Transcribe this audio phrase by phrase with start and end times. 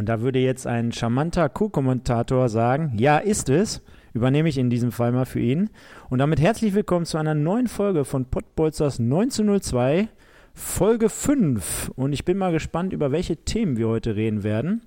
[0.00, 3.82] Und da würde jetzt ein charmanter Co-Kommentator sagen, ja, ist es.
[4.14, 5.68] Übernehme ich in diesem Fall mal für ihn.
[6.08, 10.08] Und damit herzlich willkommen zu einer neuen Folge von Pottbolzers 1902,
[10.54, 11.92] Folge 5.
[11.96, 14.86] Und ich bin mal gespannt, über welche Themen wir heute reden werden.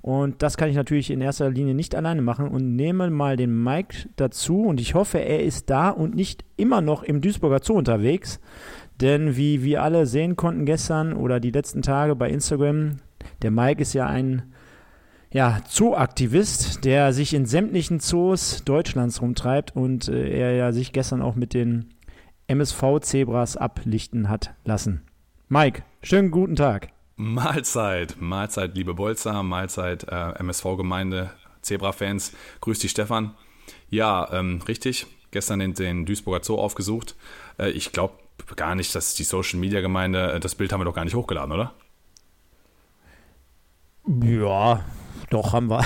[0.00, 3.62] Und das kann ich natürlich in erster Linie nicht alleine machen und nehme mal den
[3.62, 4.62] Mike dazu.
[4.62, 8.40] Und ich hoffe, er ist da und nicht immer noch im Duisburger Zoo unterwegs.
[9.02, 12.96] Denn wie wir alle sehen konnten gestern oder die letzten Tage bei Instagram,
[13.42, 14.53] der Mike ist ja ein
[15.34, 21.22] ja, Zooaktivist, der sich in sämtlichen Zoos Deutschlands rumtreibt und äh, er ja sich gestern
[21.22, 21.92] auch mit den
[22.46, 25.02] MSV-Zebras ablichten hat lassen.
[25.48, 26.90] Mike, schönen guten Tag.
[27.16, 31.32] Mahlzeit, Mahlzeit, liebe Bolzer, Mahlzeit, äh, MSV-Gemeinde,
[31.62, 32.32] Zebra-Fans.
[32.60, 33.34] Grüß dich, Stefan.
[33.90, 35.08] Ja, ähm, richtig.
[35.32, 37.16] Gestern den, den Duisburger Zoo aufgesucht.
[37.58, 38.14] Äh, ich glaube,
[38.54, 41.16] gar nicht, dass die Social Media Gemeinde, äh, das Bild haben wir doch gar nicht
[41.16, 41.74] hochgeladen, oder?
[44.22, 44.84] Ja,
[45.34, 45.84] doch haben wir.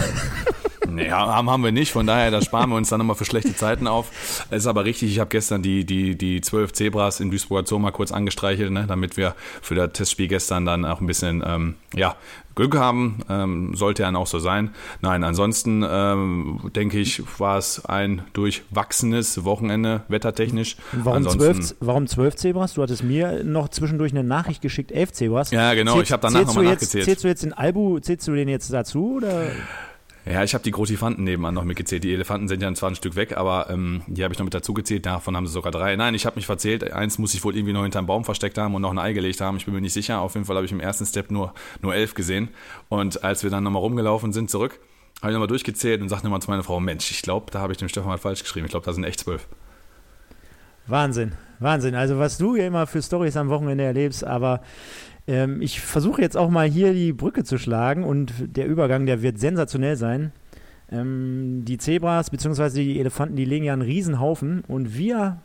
[0.99, 3.55] Nee, haben, haben wir nicht, von daher, da sparen wir uns dann nochmal für schlechte
[3.55, 4.11] Zeiten auf.
[4.51, 7.79] Es ist aber richtig, ich habe gestern die, die, die zwölf Zebras im Duisburger Zoo
[7.79, 11.75] mal kurz angestreichelt, ne, damit wir für das Testspiel gestern dann auch ein bisschen ähm,
[11.95, 12.17] ja,
[12.57, 13.21] Glück haben.
[13.29, 14.71] Ähm, sollte ja auch so sein.
[15.01, 20.77] Nein, ansonsten ähm, denke ich, war es ein durchwachsenes Wochenende, wettertechnisch.
[20.93, 22.75] Warum zwölf, warum zwölf Zebras?
[22.75, 25.53] Du hattest mir noch zwischendurch eine Nachricht geschickt, elf Zebras.
[25.53, 27.05] Ja, genau, Zähl, ich habe danach nochmal nachgezählt.
[27.05, 29.19] Zählst du jetzt den Albu, zählst du den jetzt dazu?
[29.19, 29.53] Oder?
[30.31, 32.05] Ja, ich habe die Grotifanten nebenan noch mitgezählt.
[32.05, 34.53] Die Elefanten sind ja zwar ein Stück weg, aber ähm, die habe ich noch mit
[34.53, 35.07] dazu gezählt.
[35.07, 35.97] Davon haben sie sogar drei.
[35.97, 36.93] Nein, ich habe mich verzählt.
[36.93, 39.41] Eins muss ich wohl irgendwie noch hinterm Baum versteckt haben und noch ein Ei gelegt
[39.41, 39.57] haben.
[39.57, 40.21] Ich bin mir nicht sicher.
[40.21, 42.51] Auf jeden Fall habe ich im ersten Step nur, nur elf gesehen.
[42.91, 44.79] Und als wir dann nochmal rumgelaufen sind zurück,
[45.23, 47.73] habe ich nochmal durchgezählt und sagte nochmal zu meiner Frau, Mensch, ich glaube, da habe
[47.73, 48.67] ich dem Stefan mal falsch geschrieben.
[48.67, 49.49] Ich glaube, da sind echt zwölf.
[50.87, 51.95] Wahnsinn, Wahnsinn.
[51.95, 54.61] Also was du hier immer für Stories am Wochenende erlebst, aber
[55.29, 59.23] ähm, ich versuche jetzt auch mal hier die Brücke zu schlagen und der Übergang, der
[59.23, 60.33] wird sensationell sein.
[60.91, 62.83] Ähm, die Zebras bzw.
[62.83, 65.43] die Elefanten, die legen ja einen Riesenhaufen und wir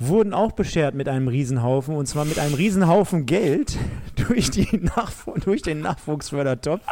[0.00, 3.78] wurden auch beschert mit einem Riesenhaufen und zwar mit einem Riesenhaufen Geld
[4.16, 6.82] durch, durch den Nachwuchsfördertopf.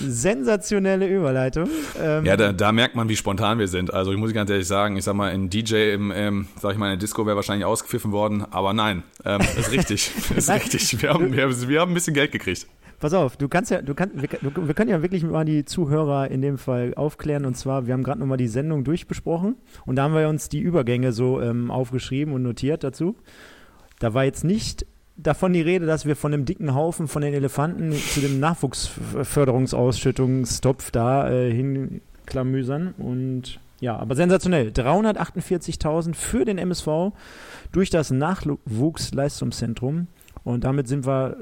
[0.00, 1.68] Sensationelle Überleitung.
[2.00, 3.92] Ähm, ja, da, da, merkt man, wie spontan wir sind.
[3.92, 6.78] Also ich muss ganz ehrlich sagen, ich sag mal, ein DJ im, ähm, sag ich
[6.78, 11.02] mal, in der Disco wäre wahrscheinlich ausgepfiffen worden, aber nein, ähm, ist richtig, ist richtig.
[11.02, 12.66] Wir haben, wir, wir haben ein bisschen Geld gekriegt.
[13.00, 16.30] Pass auf, du kannst ja, du kannst, wir, wir können ja wirklich mal die Zuhörer
[16.30, 17.46] in dem Fall aufklären.
[17.46, 19.56] Und zwar, wir haben gerade nochmal die Sendung durchbesprochen
[19.86, 23.16] und da haben wir uns die Übergänge so ähm, aufgeschrieben und notiert dazu.
[24.00, 24.84] Da war jetzt nicht
[25.16, 30.90] davon die Rede, dass wir von dem dicken Haufen von den Elefanten zu dem Nachwuchsförderungsausschüttungstopf
[30.90, 32.94] da äh, hinklamüsern.
[32.98, 34.68] Und ja, aber sensationell.
[34.68, 37.12] 348.000 für den MSV
[37.72, 40.08] durch das Nachwuchsleistungszentrum.
[40.44, 41.38] Und damit sind wir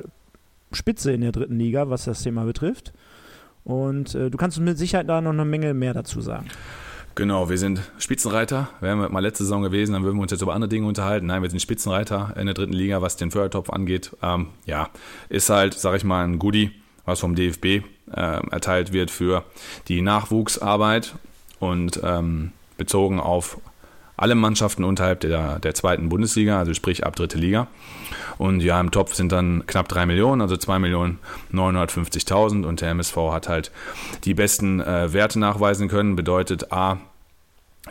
[0.73, 2.93] Spitze in der dritten Liga, was das Thema betrifft.
[3.65, 6.47] Und äh, du kannst mit Sicherheit da noch eine Menge mehr dazu sagen.
[7.19, 8.69] Genau, wir sind Spitzenreiter.
[8.79, 11.27] Wären wir mal letzte Saison gewesen, dann würden wir uns jetzt über andere Dinge unterhalten.
[11.27, 14.17] Nein, wir sind Spitzenreiter in der dritten Liga, was den Fördertopf angeht.
[14.23, 14.89] Ähm, ja,
[15.28, 16.71] ist halt, sag ich mal, ein Goodie,
[17.07, 17.81] was vom DFB äh,
[18.12, 19.43] erteilt wird für
[19.89, 21.17] die Nachwuchsarbeit
[21.59, 23.59] und ähm, bezogen auf
[24.19, 27.69] alle Mannschaften unterhalb der, der zweiten Bundesliga, also sprich ab dritte Liga.
[28.37, 31.19] Und ja, im Topf sind dann knapp 3 Millionen, also 2 Millionen
[31.53, 33.71] 950.000 und der MSV hat halt
[34.25, 36.99] die besten äh, Werte nachweisen können, bedeutet A,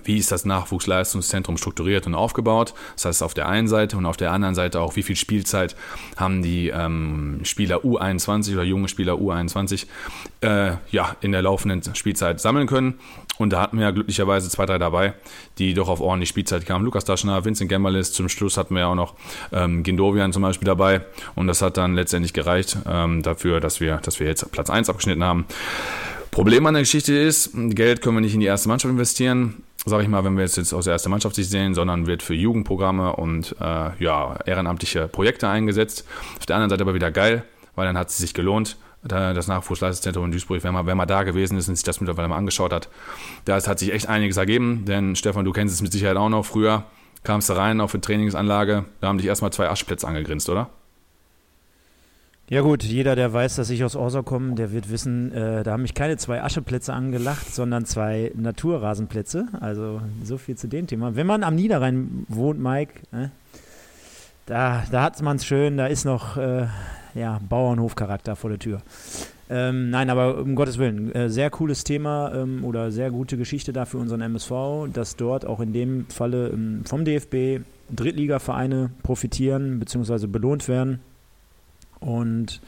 [0.03, 2.73] wie ist das Nachwuchsleistungszentrum strukturiert und aufgebaut.
[2.95, 5.75] Das heißt auf der einen Seite und auf der anderen Seite auch, wie viel Spielzeit
[6.15, 9.85] haben die ähm, Spieler U21 oder junge Spieler U21
[10.41, 12.99] äh, ja, in der laufenden Spielzeit sammeln können.
[13.37, 15.13] Und da hatten wir ja glücklicherweise zwei, drei dabei,
[15.59, 16.83] die doch auf ordentlich Spielzeit kamen.
[16.83, 19.13] Lukas Daschner, Vincent Gemmerlis, zum Schluss hatten wir ja auch noch
[19.51, 21.01] ähm, Gindovian zum Beispiel dabei.
[21.35, 24.89] Und das hat dann letztendlich gereicht ähm, dafür, dass wir, dass wir jetzt Platz 1
[24.89, 25.45] abgeschnitten haben.
[26.31, 30.03] Problem an der Geschichte ist, Geld können wir nicht in die erste Mannschaft investieren sage
[30.03, 32.33] ich mal, wenn wir jetzt, jetzt aus der ersten Mannschaft sich sehen, sondern wird für
[32.33, 36.05] Jugendprogramme und äh, ja, ehrenamtliche Projekte eingesetzt.
[36.39, 37.43] Auf der anderen Seite aber wieder geil,
[37.75, 38.77] weil dann hat es sich gelohnt
[39.07, 42.27] das Nachwuchsleistungszentrum in Duisburg, wenn man, wenn man da gewesen ist und sich das mittlerweile
[42.27, 42.89] mal angeschaut hat,
[43.45, 46.45] da hat sich echt einiges ergeben, denn Stefan, du kennst es mit Sicherheit auch noch,
[46.45, 46.83] früher
[47.23, 50.69] kamst du rein auf eine Trainingsanlage, da haben dich erstmal zwei Aschplätze angegrinst, oder?
[52.49, 55.73] Ja gut, jeder, der weiß, dass ich aus Orsa komme, der wird wissen, äh, da
[55.73, 59.47] haben mich keine zwei Ascheplätze angelacht, sondern zwei Naturrasenplätze.
[59.59, 61.17] Also so viel zu dem Thema.
[61.17, 63.27] Wenn man am Niederrhein wohnt, Mike, äh,
[64.45, 66.67] da, da hat man es schön, da ist noch äh,
[67.15, 68.81] ja, Bauernhofcharakter vor der Tür.
[69.49, 73.73] Ähm, nein, aber um Gottes Willen, äh, sehr cooles Thema ähm, oder sehr gute Geschichte
[73.73, 79.79] da für unseren MSV, dass dort auch in dem Falle ähm, vom DFB Drittligavereine profitieren
[79.79, 80.27] bzw.
[80.27, 81.01] belohnt werden
[81.99, 82.61] und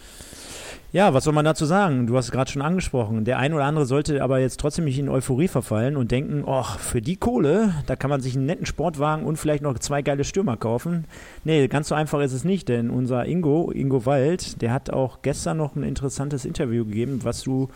[0.91, 2.07] ja, was soll man dazu sagen?
[2.07, 3.23] Du hast es gerade schon angesprochen.
[3.23, 6.79] Der ein oder andere sollte aber jetzt trotzdem nicht in Euphorie verfallen und denken, ach,
[6.79, 10.23] für die Kohle, da kann man sich einen netten Sportwagen und vielleicht noch zwei geile
[10.23, 11.05] Stürmer kaufen.
[11.43, 15.21] Nee, ganz so einfach ist es nicht, denn unser Ingo, Ingo Wald, der hat auch
[15.21, 17.69] gestern noch ein interessantes Interview gegeben, was du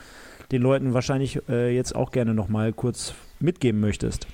[0.51, 4.25] den Leuten wahrscheinlich äh, jetzt auch gerne nochmal kurz mitgeben möchtest.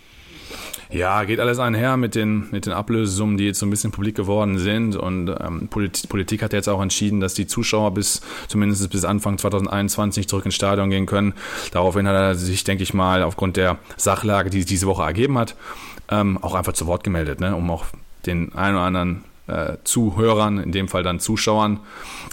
[0.92, 4.16] Ja, geht alles einher mit den, mit den Ablösesummen, die jetzt so ein bisschen publik
[4.16, 4.96] geworden sind.
[4.96, 9.38] Und ähm, Politik, Politik hat jetzt auch entschieden, dass die Zuschauer bis zumindest bis Anfang
[9.38, 11.34] 2021 zurück ins Stadion gehen können.
[11.72, 15.56] Daraufhin hat er sich, denke ich mal, aufgrund der Sachlage, die diese Woche ergeben hat,
[16.10, 17.56] ähm, auch einfach zu Wort gemeldet, ne?
[17.56, 17.86] um auch
[18.26, 21.80] den einen oder anderen äh, Zuhörern, in dem Fall dann Zuschauern,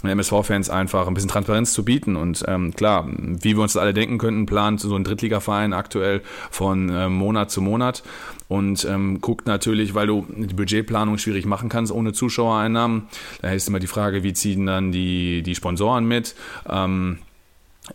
[0.03, 2.15] MSV-Fans einfach ein bisschen Transparenz zu bieten.
[2.15, 6.21] Und ähm, klar, wie wir uns das alle denken könnten, plant so ein Drittligaverein aktuell
[6.51, 8.03] von äh, Monat zu Monat
[8.47, 13.07] und ähm, guckt natürlich, weil du die Budgetplanung schwierig machen kannst ohne Zuschauereinnahmen.
[13.41, 16.35] Da ist immer die Frage, wie ziehen dann die, die Sponsoren mit?
[16.69, 17.19] Ähm,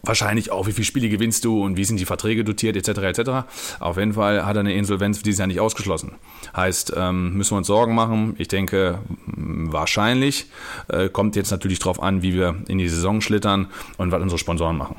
[0.02, 3.20] Wahrscheinlich auch, wie viele Spiele gewinnst du und wie sind die Verträge dotiert, etc.
[3.20, 3.30] etc.
[3.78, 6.12] Auf jeden Fall hat er eine Insolvenz für dieses Jahr nicht ausgeschlossen.
[6.56, 8.34] Heißt, ähm, müssen wir uns Sorgen machen?
[8.38, 10.46] Ich denke, wahrscheinlich.
[10.88, 13.66] Äh, kommt jetzt natürlich darauf an, wie wir in die Saison schlittern
[13.98, 14.96] und was unsere Sponsoren machen.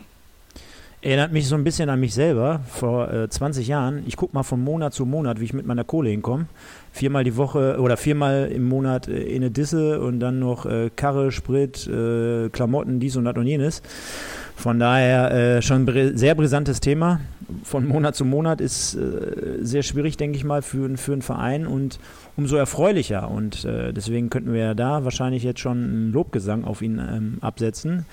[1.01, 4.03] Erinnert mich so ein bisschen an mich selber vor äh, 20 Jahren.
[4.07, 6.45] Ich gucke mal von Monat zu Monat, wie ich mit meiner Kohle hinkomme.
[6.93, 10.91] Viermal die Woche oder viermal im Monat äh, in eine Disse und dann noch äh,
[10.95, 13.81] Karre, Sprit, äh, Klamotten, dies und das und jenes.
[14.55, 17.19] Von daher äh, schon ein sehr brisantes Thema.
[17.63, 21.65] Von Monat zu Monat ist äh, sehr schwierig, denke ich mal, für, für einen Verein
[21.65, 21.99] und
[22.37, 23.31] umso erfreulicher.
[23.31, 28.05] Und äh, deswegen könnten wir da wahrscheinlich jetzt schon einen Lobgesang auf ihn ähm, absetzen.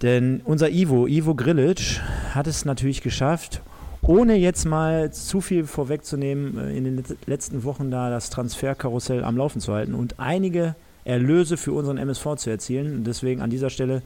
[0.00, 2.00] Denn unser Ivo, Ivo Grilic,
[2.32, 3.60] hat es natürlich geschafft,
[4.02, 9.36] ohne jetzt mal zu viel vorwegzunehmen, äh, in den letzten Wochen da das Transferkarussell am
[9.36, 13.04] Laufen zu halten und einige Erlöse für unseren MSV zu erzielen.
[13.04, 14.02] Deswegen an dieser Stelle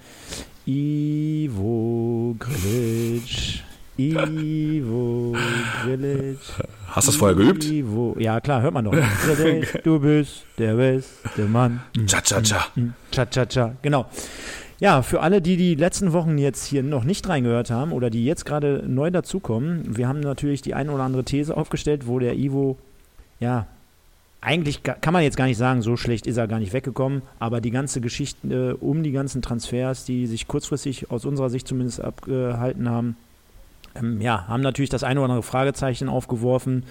[0.66, 3.62] Ivo Grilic.
[3.98, 5.34] Ivo
[5.82, 6.38] Grilic.
[6.88, 7.64] Hast du das vorher geübt?
[7.64, 8.16] Ivo.
[8.18, 8.90] Ja, klar, hört man.
[8.90, 11.80] Grilic, du bist der beste Mann.
[12.06, 12.66] Cha-cha-cha.
[13.10, 14.06] Cha-cha-cha, genau.
[14.78, 18.24] Ja, für alle, die die letzten Wochen jetzt hier noch nicht reingehört haben oder die
[18.24, 22.36] jetzt gerade neu dazukommen, wir haben natürlich die ein oder andere These aufgestellt, wo der
[22.36, 22.76] Ivo
[23.40, 23.66] ja
[24.46, 27.60] eigentlich kann man jetzt gar nicht sagen, so schlecht ist er gar nicht weggekommen, aber
[27.60, 32.00] die ganze Geschichte äh, um die ganzen Transfers, die sich kurzfristig aus unserer Sicht zumindest
[32.00, 33.16] abgehalten haben,
[33.96, 36.84] ähm, ja, haben natürlich das eine oder andere Fragezeichen aufgeworfen.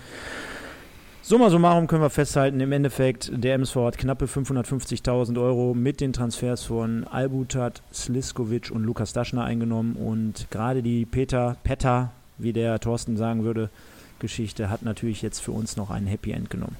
[1.27, 6.13] Summa summarum können wir festhalten, im Endeffekt, der MSV hat knappe 550.000 Euro mit den
[6.13, 12.80] Transfers von Albutat, Sliskovic und Lukas Daschner eingenommen und gerade die Peter, Petter, wie der
[12.80, 13.72] Thorsten sagen würde,
[14.19, 16.77] Geschichte hat natürlich jetzt für uns noch einen Happy End genommen.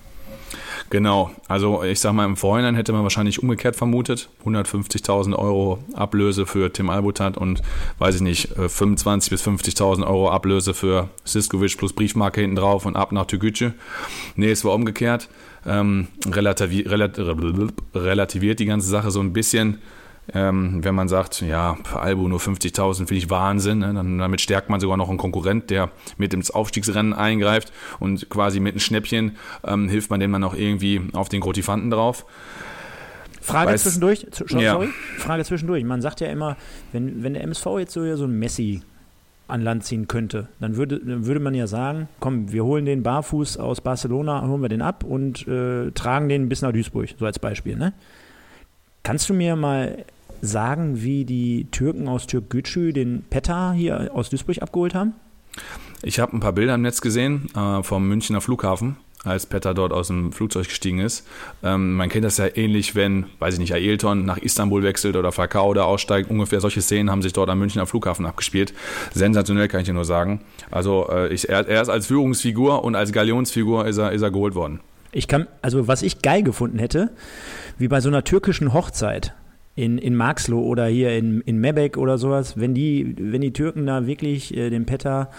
[0.92, 4.30] Genau, also ich sag mal, im Vorhinein hätte man wahrscheinlich umgekehrt vermutet.
[4.46, 7.62] 150.000 Euro Ablöse für Tim Albutat und,
[7.98, 12.96] weiß ich nicht, 25.000 bis 50.000 Euro Ablöse für Siskovic plus Briefmarke hinten drauf und
[12.96, 13.72] ab nach Tügücü.
[14.36, 15.28] Nee, es war umgekehrt.
[15.66, 17.18] Ähm, relativiert,
[17.96, 19.80] relativiert die ganze Sache so ein bisschen.
[20.34, 23.94] Ähm, wenn man sagt, ja, Albu nur 50.000 finde ich Wahnsinn, ne?
[23.94, 28.60] Dann, damit stärkt man sogar noch einen Konkurrent, der mit ins Aufstiegsrennen eingreift und quasi
[28.60, 32.26] mit einem Schnäppchen ähm, hilft man dem dann auch irgendwie auf den Grotifanten drauf.
[33.40, 34.82] Frage Weiß, zwischendurch, sorry, ja.
[35.20, 35.84] Frage zwischendurch.
[35.84, 36.58] Man sagt ja immer,
[36.92, 38.82] wenn, wenn der MSV jetzt so, so ein Messi
[39.48, 43.04] an Land ziehen könnte, dann würde, dann würde man ja sagen, komm, wir holen den
[43.04, 47.28] barfuß aus Barcelona, holen wir den ab und äh, tragen den bis nach Duisburg, so
[47.28, 47.76] als Beispiel.
[47.76, 47.94] Ne?
[49.04, 50.04] Kannst du mir mal
[50.46, 55.14] sagen, wie die Türken aus Türkgücü den Peta hier aus Duisburg abgeholt haben?
[56.02, 59.92] Ich habe ein paar Bilder im Netz gesehen äh, vom Münchner Flughafen, als Petter dort
[59.92, 61.28] aus dem Flugzeug gestiegen ist.
[61.64, 65.32] Ähm, man kennt das ja ähnlich, wenn, weiß ich nicht, Ailton nach Istanbul wechselt oder
[65.32, 66.30] Falcao da aussteigt.
[66.30, 68.74] Ungefähr solche Szenen haben sich dort am Münchner Flughafen abgespielt.
[69.14, 70.42] Sensationell kann ich dir nur sagen.
[70.70, 74.32] Also äh, ich, er, er, ist als Führungsfigur und als Galionsfigur ist er, ist er
[74.32, 74.82] geholt worden.
[75.12, 77.12] Ich kann, also was ich geil gefunden hätte,
[77.78, 79.34] wie bei so einer türkischen Hochzeit
[79.76, 83.86] in, in Marxloh oder hier in, in Mebek oder sowas, wenn die, wenn die Türken
[83.86, 85.30] da wirklich äh, den Petter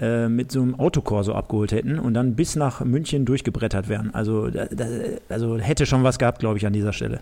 [0.00, 4.12] äh, mit so einem Autokorso abgeholt hätten und dann bis nach München durchgebrettert wären.
[4.12, 4.86] Also, da, da,
[5.28, 7.20] also hätte schon was gehabt, glaube ich, an dieser Stelle.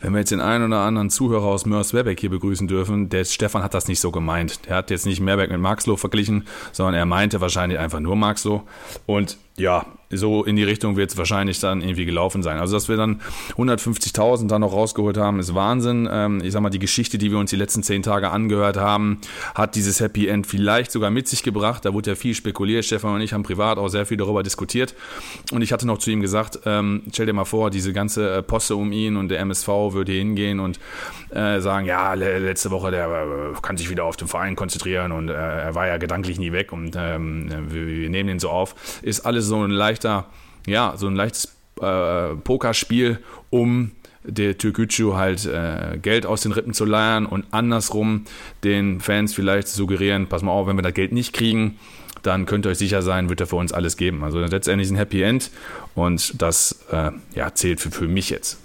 [0.00, 3.62] Wenn wir jetzt den einen oder anderen Zuhörer aus Mörs-Werbeck hier begrüßen dürfen, der Stefan
[3.62, 4.66] hat das nicht so gemeint.
[4.66, 8.62] Der hat jetzt nicht Mehrberg mit Marxloh verglichen, sondern er meinte wahrscheinlich einfach nur Marxloh.
[9.04, 12.58] Und ja, so in die Richtung wird es wahrscheinlich dann irgendwie gelaufen sein.
[12.58, 13.20] Also, dass wir dann
[13.56, 16.08] 150.000 dann noch rausgeholt haben, ist Wahnsinn.
[16.10, 19.20] Ähm, ich sag mal, die Geschichte, die wir uns die letzten zehn Tage angehört haben,
[19.54, 21.84] hat dieses Happy End vielleicht sogar mit sich gebracht.
[21.84, 22.84] Da wurde ja viel spekuliert.
[22.84, 24.94] Stefan und ich haben privat auch sehr viel darüber diskutiert.
[25.52, 28.42] Und ich hatte noch zu ihm gesagt, ähm, stell dir mal vor, diese ganze äh,
[28.42, 30.78] Posse um ihn und der MSV würde hingehen und
[31.30, 35.28] äh, sagen, ja, letzte Woche, der äh, kann sich wieder auf den Verein konzentrieren und
[35.28, 38.74] äh, er war ja gedanklich nie weg und ähm, wir, wir nehmen den so auf.
[39.02, 40.26] Ist alles so ein leicht leichter,
[40.66, 43.18] ja, so ein leichtes äh, Pokerspiel,
[43.50, 43.92] um
[44.24, 48.24] der Türkgücü halt äh, Geld aus den Rippen zu leiern und andersrum
[48.64, 51.78] den Fans vielleicht suggerieren, pass mal auf, wenn wir das Geld nicht kriegen,
[52.22, 54.24] dann könnt ihr euch sicher sein, wird er für uns alles geben.
[54.24, 55.50] Also letztendlich ein Happy End
[55.94, 58.58] und das äh, ja, zählt für, für mich jetzt.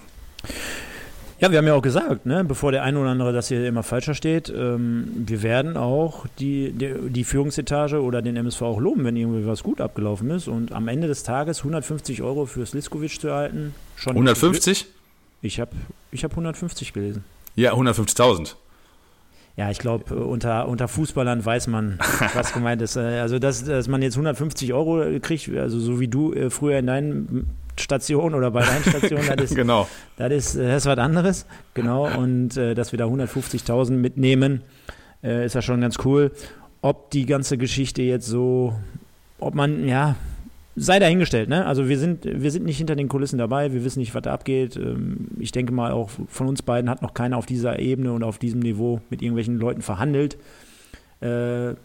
[1.42, 3.82] Ja, wir haben ja auch gesagt, ne, bevor der eine oder andere das hier immer
[3.82, 9.04] falscher steht, ähm, wir werden auch die, die, die, Führungsetage oder den MSV auch loben,
[9.06, 10.48] wenn irgendwie was gut abgelaufen ist.
[10.48, 13.74] Und am Ende des Tages 150 Euro für Sliskovic zu erhalten.
[13.96, 14.86] Schon 150?
[15.42, 15.72] Ich habe
[16.12, 17.24] ich hab 150 gelesen.
[17.56, 18.54] Ja, 150.000.
[19.58, 21.98] Ja, ich glaube, unter, unter Fußballern weiß man,
[22.36, 22.98] was gemeint ist.
[22.98, 26.78] Äh, also, dass, dass man jetzt 150 Euro kriegt, also so wie du äh, früher
[26.78, 27.50] in deinen
[27.80, 29.88] Station oder bei deinen Stationen, das ist, genau.
[30.18, 31.46] das ist, das ist was anderes.
[31.74, 34.62] Genau, und äh, dass wir da 150.000 mitnehmen,
[35.24, 36.32] äh, ist ja schon ganz cool.
[36.82, 38.74] Ob die ganze Geschichte jetzt so,
[39.40, 40.16] ob man, ja,
[40.76, 41.66] sei dahingestellt, ne?
[41.66, 44.34] Also wir sind, wir sind nicht hinter den Kulissen dabei, wir wissen nicht, was da
[44.34, 44.78] abgeht.
[44.78, 48.24] Ähm, ich denke mal, auch von uns beiden hat noch keiner auf dieser Ebene und
[48.24, 50.38] auf diesem Niveau mit irgendwelchen Leuten verhandelt.
[51.20, 51.76] Äh,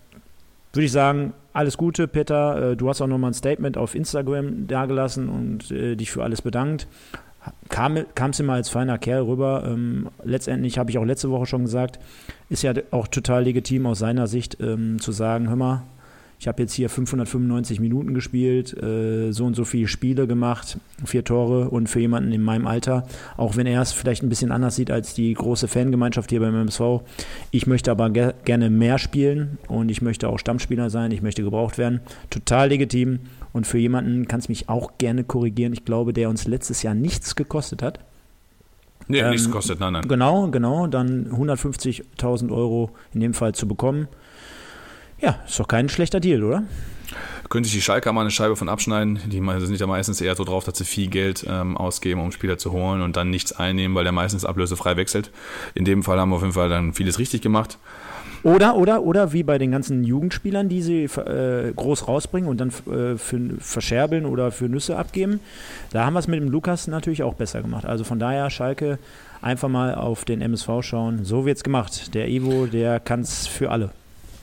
[0.77, 2.73] würde ich sagen, alles Gute, Peter.
[2.73, 6.43] Äh, du hast auch nochmal ein Statement auf Instagram dagelassen und äh, dich für alles
[6.43, 6.87] bedankt.
[7.69, 9.65] Kam es immer als feiner Kerl rüber.
[9.67, 12.01] Ähm, letztendlich habe ich auch letzte Woche schon gesagt,
[12.49, 15.83] ist ja auch total legitim aus seiner Sicht ähm, zu sagen, hör mal,
[16.39, 21.25] ich habe jetzt hier 595 Minuten gespielt, äh, so und so viele Spiele gemacht, vier
[21.25, 24.77] Tore und für jemanden in meinem Alter, auch wenn er es vielleicht ein bisschen anders
[24.77, 27.01] sieht als die große Fangemeinschaft hier beim MSV.
[27.51, 31.43] Ich möchte aber ger gerne mehr spielen und ich möchte auch Stammspieler sein, ich möchte
[31.43, 32.01] gebraucht werden.
[32.29, 33.21] Total legitim
[33.53, 35.73] und für jemanden kann es mich auch gerne korrigieren.
[35.73, 38.01] Ich glaube, der uns letztes Jahr nichts gekostet hat.
[39.09, 40.07] Nee, ähm, nichts kostet, nein, nein.
[40.07, 44.09] Genau, genau, dann 150.000 Euro in dem Fall zu bekommen
[45.21, 46.65] ja, ist doch kein schlechter Deal, oder?
[47.49, 49.21] Könnte sich die Schalke mal eine Scheibe von abschneiden.
[49.27, 52.59] Die sind ja meistens eher so drauf, dass sie viel Geld ähm, ausgeben, um Spieler
[52.59, 55.31] zu holen und dann nichts einnehmen, weil der meistens ablösefrei wechselt.
[55.75, 57.79] In dem Fall haben wir auf jeden Fall dann vieles richtig gemacht.
[58.43, 62.69] Oder, oder, oder wie bei den ganzen Jugendspielern, die sie äh, groß rausbringen und dann
[62.69, 65.41] äh, für verscherbeln oder für Nüsse abgeben.
[65.91, 67.85] Da haben wir es mit dem Lukas natürlich auch besser gemacht.
[67.85, 68.99] Also von daher, Schalke,
[69.41, 71.25] einfach mal auf den MSV schauen.
[71.25, 72.15] So wird es gemacht.
[72.15, 73.91] Der Ivo, der kann es für alle.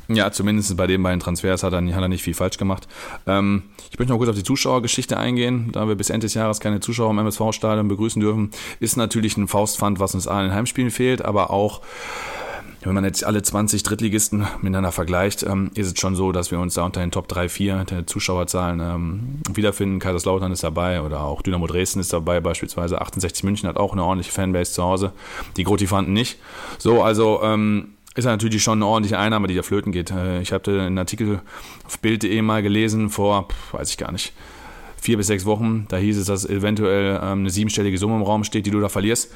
[0.08, 2.88] Ja, zumindest bei den beiden Transfers hat er, hat er nicht viel falsch gemacht.
[3.26, 5.70] Ähm, ich möchte noch kurz auf die Zuschauergeschichte eingehen.
[5.72, 9.48] Da wir bis Ende des Jahres keine Zuschauer im MSV-Stadion begrüßen dürfen, ist natürlich ein
[9.48, 11.82] Faustpfand, was uns allen Heimspielen fehlt, aber auch
[12.86, 16.60] wenn man jetzt alle 20 Drittligisten miteinander vergleicht, ähm, ist es schon so, dass wir
[16.60, 20.00] uns da unter den Top 3, 4 der Zuschauerzahlen ähm, wiederfinden.
[20.00, 23.00] Kaiserslautern ist dabei oder auch Dynamo Dresden ist dabei beispielsweise.
[23.00, 25.14] 68 München hat auch eine ordentliche Fanbase zu Hause.
[25.56, 26.40] Die Grotifanten nicht.
[26.78, 30.12] So, also ähm, ist natürlich schon eine ordentliche Einnahme, die da flöten geht.
[30.12, 31.42] Äh, ich hatte einen Artikel
[31.86, 34.34] auf Bild.de mal gelesen vor, weiß ich gar nicht,
[35.02, 35.86] vier bis sechs Wochen.
[35.90, 38.90] Da hieß es, dass eventuell ähm, eine siebenstellige Summe im Raum steht, die du da
[38.90, 39.32] verlierst.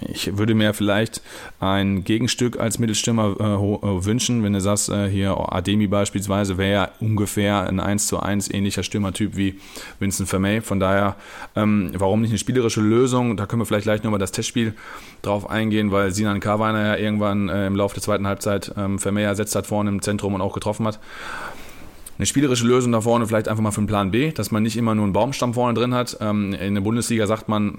[0.07, 1.21] ich würde mir vielleicht
[1.59, 6.71] ein Gegenstück als Mittelstürmer äh, äh, wünschen, wenn du sagst, äh, hier Ademi beispielsweise wäre
[6.71, 9.59] ja ungefähr ein 1 zu 1 ähnlicher Stürmertyp wie
[9.99, 10.61] Vincent Vermey.
[10.61, 11.15] Von daher,
[11.55, 13.37] ähm, warum nicht eine spielerische Lösung?
[13.37, 14.73] Da können wir vielleicht gleich nochmal das Testspiel
[15.21, 19.55] drauf eingehen, weil Sinan Karweiner ja irgendwann im Laufe der zweiten Halbzeit ähm, Vermey ersetzt
[19.55, 20.99] hat vorne im Zentrum und auch getroffen hat
[22.21, 24.77] eine spielerische Lösung da vorne vielleicht einfach mal für einen Plan B, dass man nicht
[24.77, 26.17] immer nur einen Baumstamm vorne drin hat.
[26.21, 27.73] Ähm, in der Bundesliga sagt man,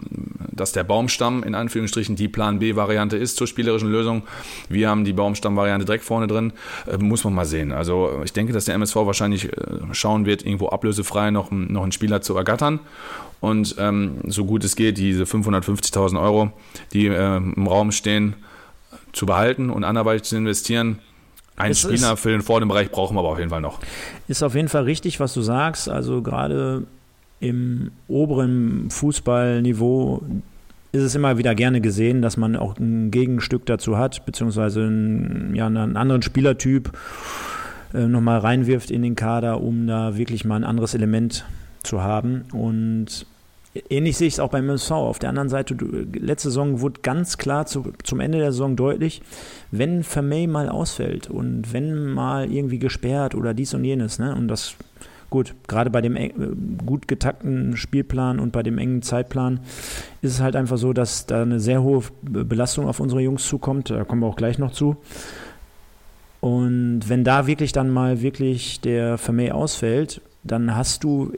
[0.50, 4.24] dass der Baumstamm in Anführungsstrichen die Plan B-Variante ist zur spielerischen Lösung.
[4.68, 6.52] Wir haben die Baumstamm-Variante direkt vorne drin.
[6.88, 7.70] Äh, muss man mal sehen.
[7.70, 9.52] Also ich denke, dass der MSV wahrscheinlich äh,
[9.92, 12.80] schauen wird, irgendwo ablösefrei noch, noch einen Spieler zu ergattern
[13.38, 16.50] und ähm, so gut es geht, diese 550.000 Euro,
[16.92, 18.34] die äh, im Raum stehen,
[19.12, 20.98] zu behalten und anderweitig zu investieren.
[21.56, 23.78] Ein Spieler für den vorderen Bereich brauchen wir aber auf jeden Fall noch.
[24.28, 25.88] Ist auf jeden Fall richtig, was du sagst.
[25.88, 26.86] Also gerade
[27.40, 30.22] im oberen Fußballniveau
[30.92, 35.54] ist es immer wieder gerne gesehen, dass man auch ein Gegenstück dazu hat, beziehungsweise einen,
[35.54, 36.92] ja, einen anderen Spielertyp
[37.94, 41.44] äh, nochmal reinwirft in den Kader, um da wirklich mal ein anderes Element
[41.82, 42.44] zu haben.
[42.52, 43.26] Und
[43.88, 44.90] Ähnlich sehe ich es auch beim MSV.
[44.90, 45.74] Auf der anderen Seite,
[46.12, 49.22] letzte Saison wurde ganz klar zu, zum Ende der Saison deutlich,
[49.72, 54.34] wenn Vermey mal ausfällt und wenn mal irgendwie gesperrt oder dies und jenes, ne?
[54.36, 54.76] Und das,
[55.30, 56.30] gut, gerade bei dem äh,
[56.86, 59.60] gut getakten Spielplan und bei dem engen Zeitplan
[60.20, 63.88] ist es halt einfach so, dass da eine sehr hohe Belastung auf unsere Jungs zukommt.
[63.90, 64.98] Da kommen wir auch gleich noch zu.
[66.40, 71.32] Und wenn da wirklich dann mal wirklich der Vermey ausfällt, dann hast du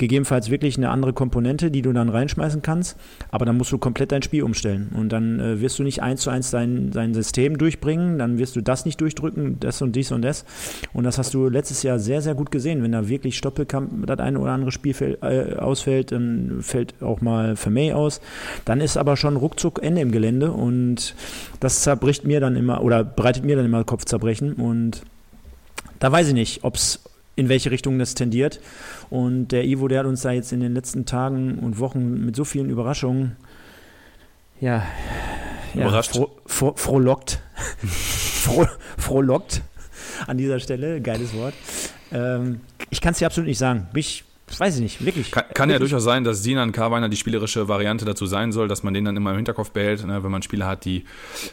[0.00, 2.96] gegebenenfalls wirklich eine andere Komponente, die du dann reinschmeißen kannst,
[3.30, 4.90] aber dann musst du komplett dein Spiel umstellen.
[4.96, 8.56] Und dann äh, wirst du nicht eins zu eins dein, dein System durchbringen, dann wirst
[8.56, 10.44] du das nicht durchdrücken, das und dies und das.
[10.92, 14.18] Und das hast du letztes Jahr sehr, sehr gut gesehen, wenn da wirklich Stoppelkamp das
[14.18, 18.20] eine oder andere Spiel äh, ausfällt, dann fällt auch mal Vermey aus,
[18.64, 21.14] dann ist aber schon ruckzuck Ende im Gelände und
[21.60, 24.54] das zerbricht mir dann immer oder bereitet mir dann immer Kopfzerbrechen.
[24.54, 25.02] Und
[25.98, 27.00] da weiß ich nicht, ob es
[27.40, 28.60] in welche Richtung das tendiert.
[29.08, 32.36] Und der Ivo, der hat uns da jetzt in den letzten Tagen und Wochen mit
[32.36, 33.36] so vielen Überraschungen,
[34.60, 34.84] ja,
[35.74, 36.12] ja Überrascht.
[36.12, 37.40] Froh, froh, frohlockt.
[37.86, 38.66] froh,
[38.98, 39.62] frohlockt
[40.26, 41.54] an dieser Stelle, geiles Wort.
[42.12, 43.88] Ähm, ich kann es dir absolut nicht sagen.
[43.94, 44.24] Mich
[44.58, 45.30] weiß ich nicht, wirklich.
[45.30, 45.72] Kann, kann wirklich.
[45.72, 49.04] ja durchaus sein, dass Sinan Karweiner die spielerische Variante dazu sein soll, dass man den
[49.04, 51.04] dann immer im Hinterkopf behält, ne, wenn man Spieler hat, die,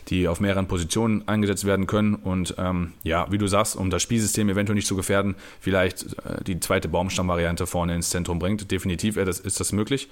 [0.07, 2.15] die auf mehreren Positionen eingesetzt werden können.
[2.15, 6.43] Und ähm, ja, wie du sagst, um das Spielsystem eventuell nicht zu gefährden, vielleicht äh,
[6.45, 8.71] die zweite Baumstammvariante vorne ins Zentrum bringt.
[8.71, 10.09] Definitiv äh, das, ist das möglich.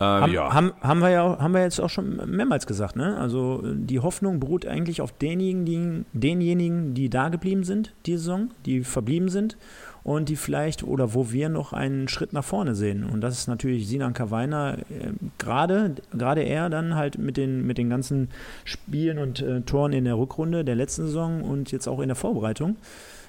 [0.00, 0.52] Äh, haben, ja.
[0.52, 3.16] haben, haben, wir ja haben wir jetzt auch schon mehrmals gesagt, ne?
[3.16, 8.50] Also die Hoffnung beruht eigentlich auf denjenigen, die, denjenigen, die da geblieben sind, die Saison,
[8.66, 9.56] die verblieben sind
[10.04, 13.04] und die vielleicht oder wo wir noch einen Schritt nach vorne sehen.
[13.04, 17.78] Und das ist natürlich Sinan Kawainer, äh, gerade gerade er dann halt mit den, mit
[17.78, 18.28] den ganzen
[18.64, 22.16] Spielen und äh, Toren in der Rückrunde der letzten Saison und jetzt auch in der
[22.16, 22.76] Vorbereitung.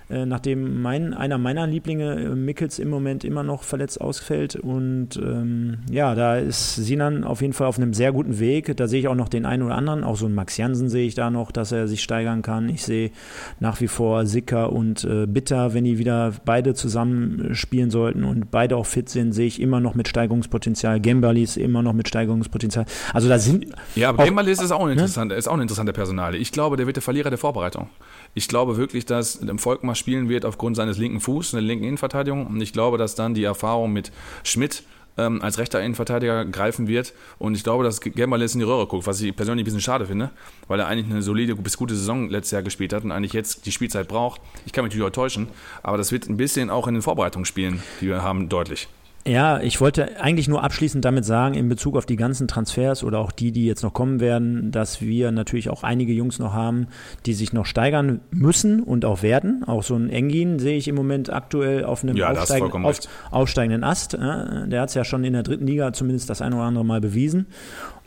[0.09, 4.55] Äh, nachdem mein, einer meiner Lieblinge, äh, Mickels, im Moment immer noch verletzt ausfällt.
[4.55, 8.75] Und ähm, ja, da ist Sinan auf jeden Fall auf einem sehr guten Weg.
[8.77, 11.07] Da sehe ich auch noch den einen oder anderen, auch so einen Max Jansen sehe
[11.07, 12.69] ich da noch, dass er sich steigern kann.
[12.69, 13.11] Ich sehe
[13.59, 18.23] nach wie vor Sicker und äh, Bitter, wenn die wieder beide zusammen äh, spielen sollten
[18.23, 20.99] und beide auch fit sind, sehe ich immer noch mit Steigerungspotenzial.
[20.99, 22.85] Gemberli ist immer noch mit Steigerungspotenzial.
[23.11, 23.65] Also da sind.
[23.95, 25.03] Ja, aber Gemberli ist auch, ein ne?
[25.03, 26.37] ist auch eine interessante Personale.
[26.37, 27.89] Ich glaube, der wird der Verlierer der Vorbereitung.
[28.35, 32.45] Ich glaube wirklich, dass Volkmar spielen wird aufgrund seines linken Fußes, der linken Innenverteidigung.
[32.45, 34.11] Und ich glaube, dass dann die Erfahrung mit
[34.43, 34.83] Schmidt
[35.17, 37.13] ähm, als rechter Innenverteidiger greifen wird.
[37.39, 39.79] Und ich glaube, dass Gemberle jetzt in die Röhre guckt, was ich persönlich ein bisschen
[39.79, 40.31] schade finde,
[40.67, 43.65] weil er eigentlich eine solide bis gute Saison letztes Jahr gespielt hat und eigentlich jetzt
[43.65, 44.41] die Spielzeit braucht.
[44.65, 45.47] Ich kann mich natürlich auch täuschen,
[45.81, 48.89] aber das wird ein bisschen auch in den Vorbereitungsspielen, die wir haben, deutlich.
[49.27, 53.17] Ja, ich wollte eigentlich nur abschließend damit sagen, in Bezug auf die ganzen Transfers oder
[53.17, 56.87] auch die, die jetzt noch kommen werden, dass wir natürlich auch einige Jungs noch haben,
[57.25, 59.63] die sich noch steigern müssen und auch werden.
[59.65, 62.99] Auch so ein Engin sehe ich im Moment aktuell auf einem ja, aufsteigenden, auf,
[63.31, 64.13] aufsteigenden Ast.
[64.13, 67.01] Der hat es ja schon in der dritten Liga zumindest das ein oder andere Mal
[67.01, 67.47] bewiesen.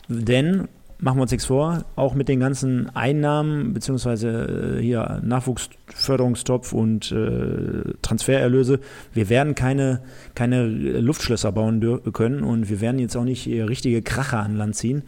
[0.07, 6.73] Denn machen wir uns nichts vor, auch mit den ganzen Einnahmen beziehungsweise äh, hier Nachwuchsförderungstopf
[6.73, 8.79] und äh, Transfererlöse,
[9.13, 10.01] wir werden keine,
[10.35, 15.03] keine Luftschlösser bauen können und wir werden jetzt auch nicht richtige Kracher an Land ziehen,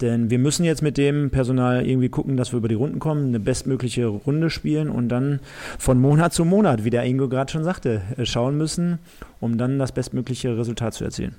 [0.00, 3.28] denn wir müssen jetzt mit dem Personal irgendwie gucken, dass wir über die Runden kommen,
[3.28, 5.40] eine bestmögliche Runde spielen und dann
[5.78, 8.98] von Monat zu Monat, wie der Ingo gerade schon sagte, äh, schauen müssen,
[9.40, 11.34] um dann das bestmögliche Resultat zu erzielen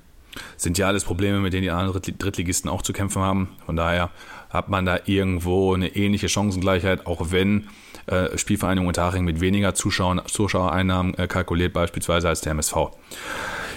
[0.57, 3.49] sind ja alles Probleme, mit denen die anderen Drittligisten auch zu kämpfen haben.
[3.65, 4.09] Von daher
[4.49, 7.67] hat man da irgendwo eine ähnliche Chancengleichheit, auch wenn
[8.07, 12.75] äh, Spielvereinigung Unterhaching mit weniger Zuschauern, Zuschauereinnahmen äh, kalkuliert, beispielsweise als der MSV.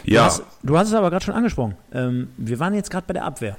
[0.04, 0.20] Ja.
[0.20, 1.76] Du hast, du hast es aber gerade schon angesprochen.
[1.92, 3.56] Ähm, wir waren jetzt gerade bei der Abwehr.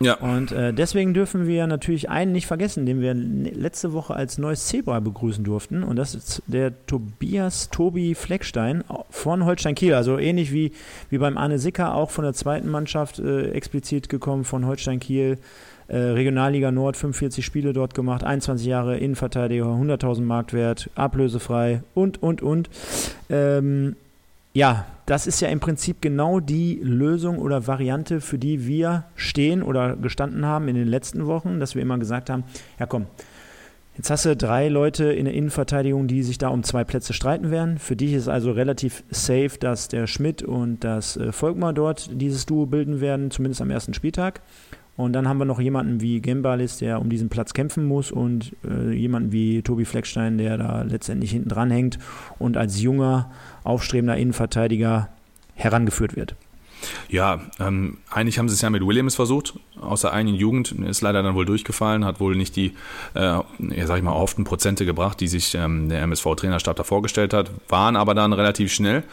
[0.00, 0.14] Ja.
[0.14, 4.66] Und äh, deswegen dürfen wir natürlich einen nicht vergessen, den wir letzte Woche als neues
[4.66, 5.82] Zebra begrüßen durften.
[5.82, 9.94] Und das ist der Tobias Tobi Fleckstein von Holstein Kiel.
[9.94, 10.72] Also ähnlich wie,
[11.10, 15.38] wie beim Arne Sicker, auch von der zweiten Mannschaft äh, explizit gekommen von Holstein Kiel.
[15.88, 22.42] Äh, Regionalliga Nord, 45 Spiele dort gemacht, 21 Jahre Innenverteidiger, 100.000 Marktwert, ablösefrei und, und,
[22.42, 22.68] und.
[23.30, 23.94] Ähm,
[24.56, 29.62] ja, das ist ja im Prinzip genau die Lösung oder Variante, für die wir stehen
[29.62, 32.44] oder gestanden haben in den letzten Wochen, dass wir immer gesagt haben,
[32.78, 33.06] ja komm,
[33.98, 37.50] Jetzt hast du drei Leute in der Innenverteidigung, die sich da um zwei Plätze streiten
[37.50, 37.78] werden.
[37.78, 42.44] Für dich ist also relativ safe, dass der Schmidt und das äh, Volkmar dort dieses
[42.44, 44.42] Duo bilden werden, zumindest am ersten Spieltag.
[44.96, 48.56] Und dann haben wir noch jemanden wie Gembalis, der um diesen Platz kämpfen muss und
[48.66, 51.98] äh, jemanden wie Tobi Fleckstein, der da letztendlich hinten dran hängt
[52.38, 53.30] und als junger
[53.62, 55.10] aufstrebender Innenverteidiger
[55.54, 56.34] herangeführt wird.
[57.08, 61.00] Ja, ähm, eigentlich haben sie es ja mit Williams versucht, aus der eigenen Jugend, ist
[61.00, 62.72] leider dann wohl durchgefallen, hat wohl nicht die,
[63.14, 63.44] äh, ja,
[63.86, 67.96] sag ich mal, erhofften Prozente gebracht, die sich ähm, der MSV-Trainerstab da vorgestellt hat, waren
[67.96, 69.04] aber dann relativ schnell,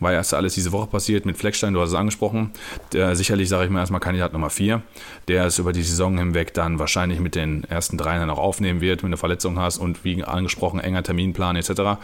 [0.00, 2.50] weil erst alles diese Woche passiert mit Fleckstein, du hast es angesprochen,
[2.92, 4.82] der sicherlich, sage ich mal, erstmal Kandidat Nummer 4,
[5.28, 8.80] der es über die Saison hinweg dann wahrscheinlich mit den ersten dreien dann auch aufnehmen
[8.80, 11.98] wird, wenn du Verletzung hast und wie angesprochen, enger Terminplan etc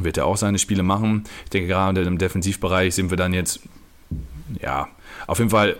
[0.00, 1.24] wird er auch seine Spiele machen.
[1.44, 3.60] Ich denke, gerade im Defensivbereich sind wir dann jetzt,
[4.60, 4.88] ja,
[5.26, 5.76] auf jeden Fall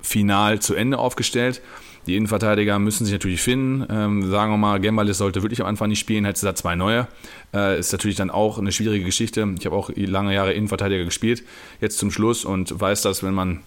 [0.00, 1.60] final zu Ende aufgestellt.
[2.08, 3.86] Die Innenverteidiger müssen sich natürlich finden.
[3.90, 7.06] Ähm, sagen wir mal, Gembalis sollte wirklich am Anfang nicht spielen, hätte da zwei neue.
[7.54, 9.46] Äh, ist natürlich dann auch eine schwierige Geschichte.
[9.58, 11.44] Ich habe auch lange Jahre Innenverteidiger gespielt,
[11.80, 13.60] jetzt zum Schluss und weiß das, wenn man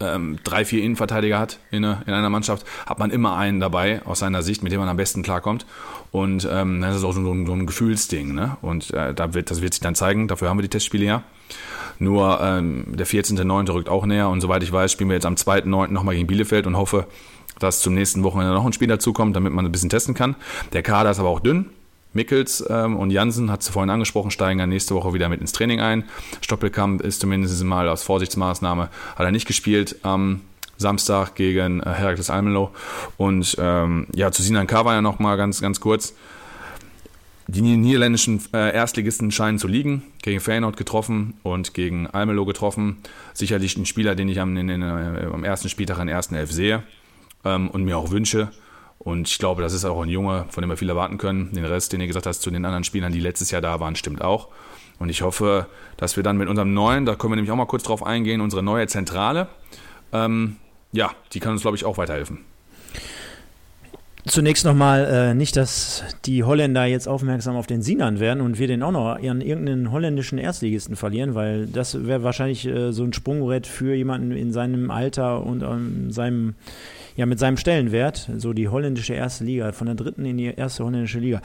[0.00, 4.02] ähm, drei, vier Innenverteidiger hat in, eine, in, einer Mannschaft, hat man immer einen dabei
[4.04, 5.66] aus seiner Sicht, mit dem man am besten klarkommt.
[6.10, 8.34] Und ähm, das ist auch so, so, so ein Gefühlsding.
[8.34, 8.56] Ne?
[8.62, 11.22] Und äh, da wird, das wird sich dann zeigen, dafür haben wir die Testspiele ja.
[11.98, 13.72] Nur ähm, der 14.9.
[13.72, 15.88] rückt auch näher und soweit ich weiß, spielen wir jetzt am 2.9.
[15.88, 17.06] nochmal gegen Bielefeld und hoffe,
[17.58, 20.36] dass zum nächsten Wochenende noch ein Spiel dazukommt, damit man ein bisschen testen kann.
[20.72, 21.70] Der Kader ist aber auch dünn.
[22.12, 25.52] Mickels ähm, und Jansen, hat sie vorhin angesprochen, steigen dann nächste Woche wieder mit ins
[25.52, 26.04] Training ein.
[26.40, 30.40] Stoppelkamp ist zumindest mal aus Vorsichtsmaßnahme, hat er nicht gespielt am
[30.78, 32.70] Samstag gegen äh, Herakles Almelo.
[33.16, 36.14] Und ähm, ja, zu Sinan K war ja noch mal ganz, ganz kurz.
[37.50, 40.02] Die niederländischen äh, Erstligisten scheinen zu liegen.
[40.22, 42.98] Gegen Feyenoord getroffen und gegen Almelo getroffen.
[43.32, 46.34] Sicherlich ein Spieler, den ich am, in, in, äh, am ersten Spieltag in der ersten
[46.34, 46.82] Elf sehe
[47.44, 48.50] ähm, und mir auch wünsche.
[49.08, 51.50] Und ich glaube, das ist auch ein Junge, von dem wir viel erwarten können.
[51.52, 53.96] Den Rest, den ihr gesagt hast, zu den anderen Spielern, die letztes Jahr da waren,
[53.96, 54.48] stimmt auch.
[54.98, 55.66] Und ich hoffe,
[55.96, 58.42] dass wir dann mit unserem neuen, da können wir nämlich auch mal kurz drauf eingehen,
[58.42, 59.48] unsere neue Zentrale,
[60.12, 60.56] ähm,
[60.92, 62.44] ja, die kann uns, glaube ich, auch weiterhelfen.
[64.26, 68.66] Zunächst nochmal äh, nicht, dass die Holländer jetzt aufmerksam auf den Sinan werden und wir
[68.66, 73.12] den auch noch an irgendeinen holländischen Erstligisten verlieren, weil das wäre wahrscheinlich äh, so ein
[73.12, 76.56] Sprungbrett für jemanden in seinem Alter und ähm, seinem
[77.16, 80.84] ja mit seinem Stellenwert, so die holländische erste Liga, von der dritten in die erste
[80.84, 81.40] holländische Liga.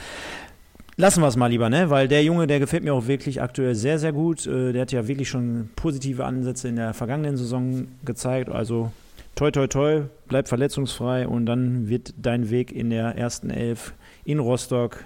[0.95, 1.89] Lassen wir es mal lieber, ne?
[1.89, 4.45] Weil der Junge, der gefällt mir auch wirklich aktuell sehr, sehr gut.
[4.45, 8.49] Äh, der hat ja wirklich schon positive Ansätze in der vergangenen Saison gezeigt.
[8.49, 8.91] Also
[9.35, 13.93] toi, toi, toi, bleib verletzungsfrei und dann wird dein Weg in der ersten Elf
[14.23, 15.03] in Rostock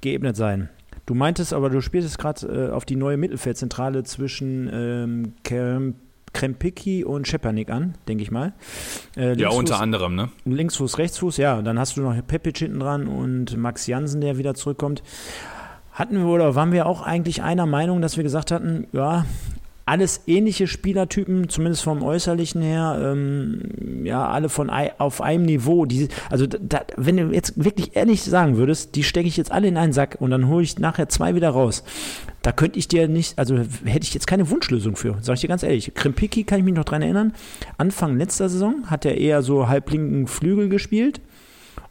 [0.00, 0.68] geebnet sein.
[1.06, 5.34] Du meintest aber, du spielst gerade äh, auf die neue Mittelfeldzentrale zwischen ähm,
[6.32, 8.54] Krempicki und Schepernik an, denke ich mal.
[9.16, 10.30] Äh, ja, unter anderem, ne?
[10.44, 11.60] Linksfuß, Rechtsfuß, ja.
[11.62, 15.02] Dann hast du noch Pepic hinten dran und Max Jansen, der wieder zurückkommt.
[15.92, 19.26] Hatten wir oder waren wir auch eigentlich einer Meinung, dass wir gesagt hatten, ja,
[19.86, 25.84] alles ähnliche Spielertypen, zumindest vom Äußerlichen her, ähm, ja, alle von auf einem Niveau.
[25.84, 29.68] Die, also, da, wenn du jetzt wirklich ehrlich sagen würdest, die stecke ich jetzt alle
[29.68, 31.84] in einen Sack und dann hole ich nachher zwei wieder raus.
[32.40, 35.48] Da könnte ich dir nicht, also hätte ich jetzt keine Wunschlösung für, sage ich dir
[35.48, 35.92] ganz ehrlich.
[35.94, 37.32] Krimpiki kann ich mich noch dran erinnern.
[37.78, 41.20] Anfang letzter Saison hat er eher so halblinken Flügel gespielt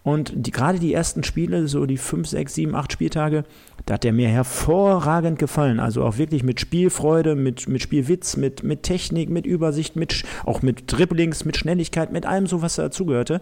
[0.04, 3.46] Und die, gerade die ersten Spiele, so die 5, 6, 7, 8 Spieltage,
[3.86, 5.80] da hat er mir hervorragend gefallen.
[5.80, 10.62] Also auch wirklich mit Spielfreude, mit, mit Spielwitz, mit, mit Technik, mit Übersicht, mit, auch
[10.62, 13.42] mit Dribblings, mit Schnelligkeit, mit allem so, was dazugehörte.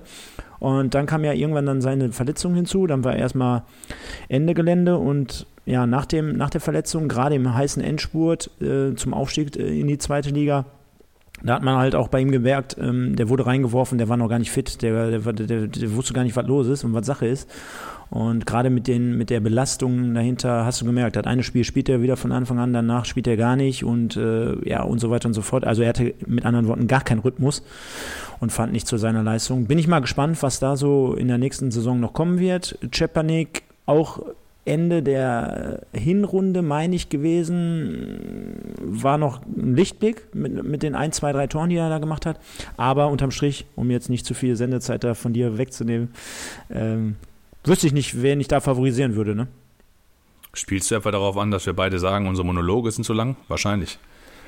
[0.60, 2.86] Und dann kam ja irgendwann dann seine Verletzung hinzu.
[2.86, 3.64] Dann war erstmal
[4.30, 9.14] Ende Gelände und ja, nach, dem, nach der Verletzung, gerade im heißen Endspurt äh, zum
[9.14, 10.66] Aufstieg äh, in die zweite Liga,
[11.44, 14.30] da hat man halt auch bei ihm gemerkt, ähm, der wurde reingeworfen, der war noch
[14.30, 17.06] gar nicht fit, der, der, der, der wusste gar nicht, was los ist und was
[17.06, 17.50] Sache ist.
[18.12, 21.88] Und gerade mit, den, mit der Belastung dahinter hast du gemerkt, das eine Spiel spielt
[21.88, 25.10] er wieder von Anfang an, danach spielt er gar nicht und äh, ja und so
[25.10, 25.66] weiter und so fort.
[25.66, 27.64] Also er hatte mit anderen Worten gar keinen Rhythmus
[28.42, 29.66] und fand nicht zu seiner Leistung.
[29.66, 32.78] Bin ich mal gespannt, was da so in der nächsten Saison noch kommen wird.
[32.92, 34.20] Czepanik auch
[34.64, 41.34] Ende der Hinrunde, meine ich, gewesen, war noch ein Lichtblick mit, mit den 1, 2,
[41.34, 42.40] 3 Toren, die er da gemacht hat.
[42.78, 46.10] Aber unterm Strich, um jetzt nicht zu viel Sendezeit da von dir wegzunehmen,
[46.70, 47.16] ähm,
[47.64, 49.36] wüsste ich nicht, wen ich da favorisieren würde.
[49.36, 49.48] Ne?
[50.54, 53.38] Spielst du etwa darauf an, dass wir beide sagen, unsere Monologe sind zu lang?
[53.48, 53.98] Wahrscheinlich.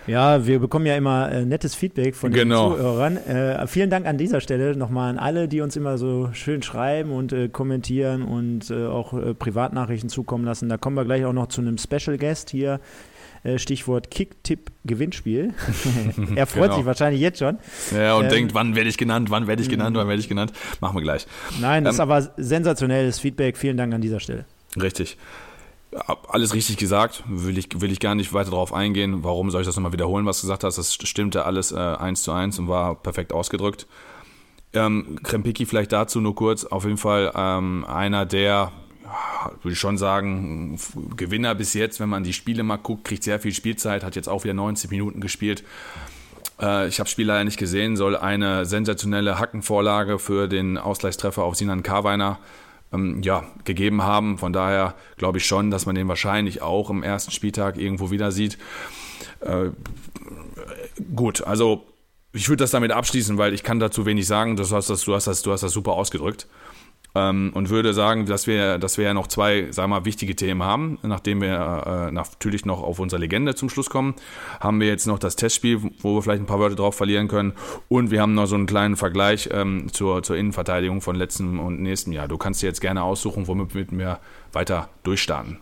[0.07, 2.69] Ja, wir bekommen ja immer äh, nettes Feedback von genau.
[2.69, 3.17] den Zuhörern.
[3.17, 7.11] Äh, vielen Dank an dieser Stelle nochmal an alle, die uns immer so schön schreiben
[7.11, 10.69] und äh, kommentieren und äh, auch äh, Privatnachrichten zukommen lassen.
[10.69, 12.79] Da kommen wir gleich auch noch zu einem Special Guest hier.
[13.43, 15.53] Äh, Stichwort Kick-Tipp-Gewinnspiel.
[16.35, 16.75] er freut genau.
[16.77, 17.57] sich wahrscheinlich jetzt schon.
[17.95, 20.29] Ja, und ähm, denkt, wann werde ich genannt, wann werde ich genannt, wann werde ich
[20.29, 20.53] genannt.
[20.79, 21.27] Machen wir gleich.
[21.59, 23.57] Nein, das ähm, ist aber sensationelles Feedback.
[23.57, 24.45] Vielen Dank an dieser Stelle.
[24.81, 25.17] Richtig
[26.27, 29.23] alles richtig gesagt, will ich, will ich gar nicht weiter darauf eingehen.
[29.23, 30.77] Warum soll ich das nochmal wiederholen, was du gesagt hast?
[30.77, 33.87] Das stimmte alles äh, eins zu eins und war perfekt ausgedrückt.
[34.73, 36.65] Ähm, Krempiki vielleicht dazu nur kurz.
[36.65, 38.71] Auf jeden Fall ähm, einer der,
[39.61, 40.79] würde ich schon sagen,
[41.15, 44.29] Gewinner bis jetzt, wenn man die Spiele mal guckt, kriegt sehr viel Spielzeit, hat jetzt
[44.29, 45.63] auch wieder 90 Minuten gespielt.
[46.59, 51.43] Äh, ich habe das Spiel leider nicht gesehen, soll eine sensationelle Hackenvorlage für den Ausgleichstreffer
[51.43, 52.39] auf Sinan Karweiner
[52.93, 54.37] ähm, ja, gegeben haben.
[54.37, 58.31] Von daher glaube ich schon, dass man den wahrscheinlich auch im ersten Spieltag irgendwo wieder
[58.31, 58.57] sieht.
[59.41, 59.69] Äh,
[61.15, 61.85] gut, also
[62.31, 64.55] ich würde das damit abschließen, weil ich kann dazu wenig sagen.
[64.55, 66.47] Du hast das, du hast das, du hast das super ausgedrückt
[67.15, 70.63] ähm, und würde sagen, dass wir, dass wir ja noch zwei, sagen mal, wichtige Themen
[70.63, 70.97] haben.
[71.03, 74.15] Nachdem wir äh, natürlich noch auf unsere Legende zum Schluss kommen,
[74.59, 77.53] haben wir jetzt noch das Testspiel, wo wir vielleicht ein paar Wörter drauf verlieren können.
[77.89, 81.81] Und wir haben noch so einen kleinen Vergleich ähm, zur, zur Innenverteidigung von letztem und
[81.81, 82.27] nächstem Jahr.
[82.27, 84.19] Du kannst dir jetzt gerne aussuchen, womit wir
[84.51, 85.59] weiter durchstarten.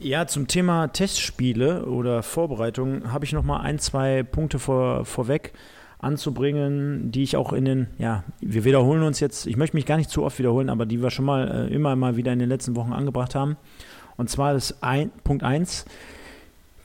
[0.00, 5.52] Ja, zum Thema Testspiele oder Vorbereitung habe ich noch mal ein, zwei Punkte vor, vorweg
[5.98, 9.96] anzubringen, die ich auch in den, ja, wir wiederholen uns jetzt, ich möchte mich gar
[9.96, 12.48] nicht zu oft wiederholen, aber die wir schon mal äh, immer mal wieder in den
[12.48, 13.56] letzten Wochen angebracht haben.
[14.16, 15.84] Und zwar ist ein, Punkt 1,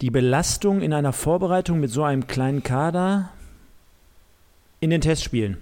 [0.02, 3.30] die Belastung in einer Vorbereitung mit so einem kleinen Kader
[4.80, 5.58] in den Testspielen.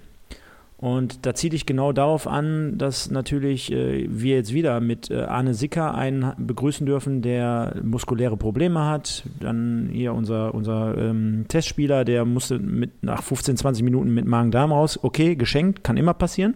[0.82, 5.22] Und da ziehe ich genau darauf an, dass natürlich äh, wir jetzt wieder mit äh,
[5.22, 9.24] Arne Sicker einen begrüßen dürfen, der muskuläre Probleme hat.
[9.40, 14.72] Dann hier unser, unser ähm, Testspieler, der musste mit, nach 15, 20 Minuten mit Magen-Darm
[14.72, 15.00] raus.
[15.04, 16.56] Okay, geschenkt, kann immer passieren.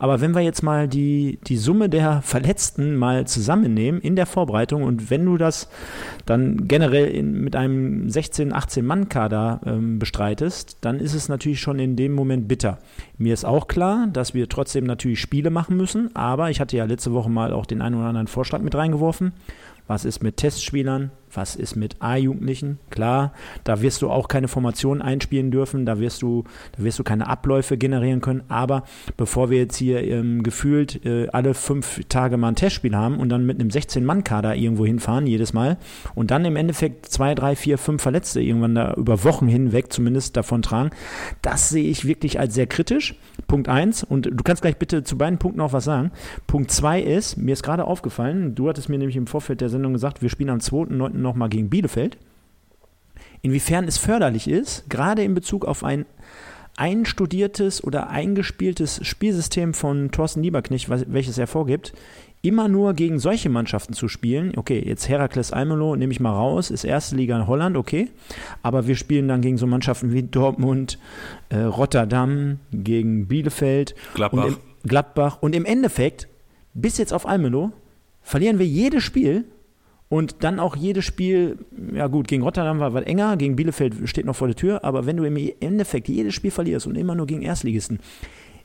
[0.00, 4.82] Aber wenn wir jetzt mal die, die Summe der Verletzten mal zusammennehmen in der Vorbereitung
[4.82, 5.68] und wenn du das
[6.26, 11.78] dann generell in, mit einem 16, 18 Mann-Kader ähm, bestreitest, dann ist es natürlich schon
[11.78, 12.78] in dem Moment bitter.
[13.16, 16.84] Mir ist auch klar, dass wir trotzdem natürlich Spiele machen müssen, aber ich hatte ja
[16.84, 19.32] letzte Woche mal auch den einen oder anderen Vorschlag mit reingeworfen.
[19.86, 21.10] Was ist mit Testspielern?
[21.34, 22.78] Was ist mit A-Jugendlichen?
[22.90, 23.32] Klar,
[23.64, 26.44] da wirst du auch keine Formation einspielen dürfen, da wirst du,
[26.76, 28.42] da wirst du keine Abläufe generieren können.
[28.48, 28.84] Aber
[29.16, 33.28] bevor wir jetzt hier ähm, gefühlt äh, alle fünf Tage mal ein Testspiel haben und
[33.28, 35.78] dann mit einem 16-Mann-Kader irgendwo hinfahren, jedes Mal,
[36.14, 40.36] und dann im Endeffekt zwei, drei, vier, fünf Verletzte irgendwann da über Wochen hinweg zumindest
[40.36, 40.90] davon tragen,
[41.42, 43.16] das sehe ich wirklich als sehr kritisch.
[43.48, 46.12] Punkt eins, und du kannst gleich bitte zu beiden Punkten auch was sagen.
[46.46, 49.92] Punkt zwei ist, mir ist gerade aufgefallen, du hattest mir nämlich im Vorfeld der Sendung
[49.92, 52.16] gesagt, wir spielen am 2.9 nochmal gegen Bielefeld.
[53.42, 56.06] Inwiefern es förderlich ist, gerade in Bezug auf ein
[56.76, 61.92] einstudiertes oder eingespieltes Spielsystem von Thorsten Lieberknecht, welches er vorgibt,
[62.42, 64.52] immer nur gegen solche Mannschaften zu spielen.
[64.56, 68.10] Okay, jetzt Herakles Almelo nehme ich mal raus, ist erste Liga in Holland, okay.
[68.62, 70.98] Aber wir spielen dann gegen so Mannschaften wie Dortmund,
[71.48, 74.44] äh, Rotterdam, gegen Bielefeld, Gladbach.
[74.44, 75.38] Und im, Gladbach.
[75.40, 76.28] Und im Endeffekt,
[76.74, 77.72] bis jetzt auf Almelo,
[78.20, 79.44] verlieren wir jedes Spiel
[80.14, 81.58] und dann auch jedes Spiel,
[81.92, 85.06] ja gut, gegen Rotterdam war was enger, gegen Bielefeld steht noch vor der Tür, aber
[85.06, 87.98] wenn du im Endeffekt jedes Spiel verlierst und immer nur gegen Erstligisten,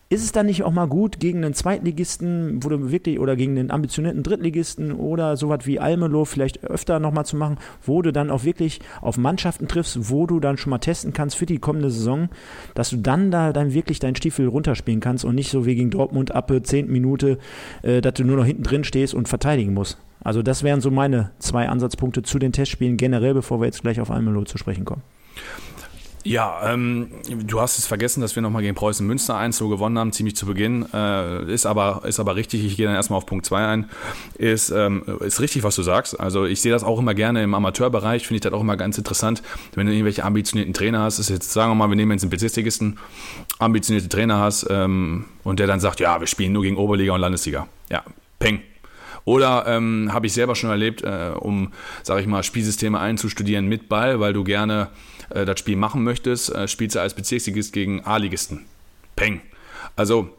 [0.10, 3.58] ist es dann nicht auch mal gut gegen einen Zweitligisten, wo du wirklich, oder gegen
[3.58, 8.30] einen ambitionierten Drittligisten oder sowas wie Almelo vielleicht öfter nochmal zu machen, wo du dann
[8.30, 11.90] auch wirklich auf Mannschaften triffst, wo du dann schon mal testen kannst für die kommende
[11.90, 12.30] Saison,
[12.76, 15.90] dass du dann da dann wirklich deinen Stiefel runterspielen kannst und nicht so wie gegen
[15.90, 16.92] Dortmund ab 10.
[16.92, 17.40] Minute,
[17.82, 19.98] äh, dass du nur noch hinten drin stehst und verteidigen musst.
[20.22, 24.02] Also das wären so meine zwei Ansatzpunkte zu den Testspielen generell, bevor wir jetzt gleich
[24.02, 25.02] auf Almelo zu sprechen kommen.
[26.26, 29.98] Ja, ähm, du hast es vergessen, dass wir nochmal gegen Preußen Münster 1 so gewonnen
[29.98, 30.86] haben, ziemlich zu Beginn.
[30.94, 33.90] Äh, ist, aber, ist aber richtig, ich gehe dann erstmal auf Punkt 2 ein.
[34.38, 36.20] Ist, ähm, ist richtig, was du sagst.
[36.20, 38.98] Also ich sehe das auch immer gerne im Amateurbereich, finde ich das auch immer ganz
[38.98, 39.42] interessant,
[39.76, 41.20] wenn du irgendwelche ambitionierten Trainer hast.
[41.20, 43.00] Ist jetzt, sagen wir mal, wir nehmen jetzt einen Bezirksligisten,
[43.60, 47.22] ambitionierte Trainer hast ähm, und der dann sagt, ja, wir spielen nur gegen Oberliga und
[47.22, 47.68] Landesliga.
[47.90, 48.04] Ja,
[48.40, 48.62] peng,
[49.26, 51.72] oder ähm, habe ich selber schon erlebt, äh, um,
[52.04, 54.90] sage ich mal, Spielsysteme einzustudieren mit Ball, weil du gerne
[55.30, 58.66] äh, das Spiel machen möchtest, äh, spielst du als Bezirksligist gegen A-Ligisten.
[59.16, 59.42] Peng.
[59.96, 60.30] Also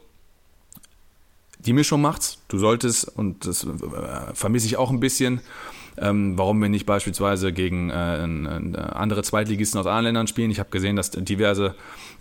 [1.59, 2.39] die Mischung macht's.
[2.49, 3.69] Du solltest, und das äh,
[4.35, 5.41] vermisse ich auch ein bisschen,
[5.99, 10.51] ähm, warum wir nicht beispielsweise gegen äh, andere Zweitligisten aus anderen Ländern spielen.
[10.51, 11.75] Ich habe gesehen, dass diverse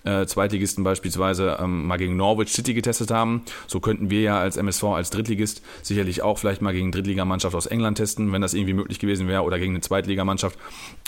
[0.04, 3.44] äh, Zweitligisten beispielsweise ähm, mal gegen Norwich City getestet haben.
[3.68, 7.66] So könnten wir ja als MSV, als Drittligist sicherlich auch vielleicht mal gegen Drittligamannschaft aus
[7.66, 10.58] England testen, wenn das irgendwie möglich gewesen wäre, oder gegen eine Zweitligamannschaft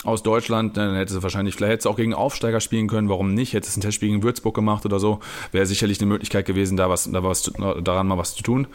[0.04, 0.76] aus Deutschland.
[0.76, 3.08] Dann hätte es wahrscheinlich, vielleicht hätte es auch gegen Aufsteiger spielen können.
[3.08, 3.54] Warum nicht?
[3.54, 5.20] Hätte es ein Testspiel gegen Würzburg gemacht oder so,
[5.52, 7.50] wäre sicherlich eine Möglichkeit gewesen, da was, da was
[7.82, 8.66] daran mal was zu tun.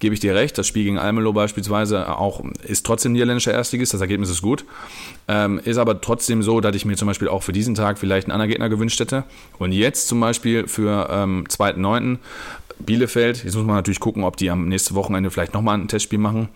[0.00, 0.56] Gebe ich dir recht.
[0.58, 3.94] Das Spiel gegen Almelo beispielsweise auch ist trotzdem niederländischer Erstligist.
[3.94, 4.64] Das Ergebnis ist gut.
[5.26, 8.26] Ähm, ist aber trotzdem so, dass ich mir zum Beispiel auch für diesen Tag vielleicht
[8.26, 9.24] einen anderen Gegner gewünscht hätte.
[9.64, 12.18] Und jetzt zum Beispiel für ähm, 2.9.
[12.80, 16.18] Bielefeld, jetzt muss man natürlich gucken, ob die am nächsten Wochenende vielleicht nochmal ein Testspiel
[16.18, 16.48] machen,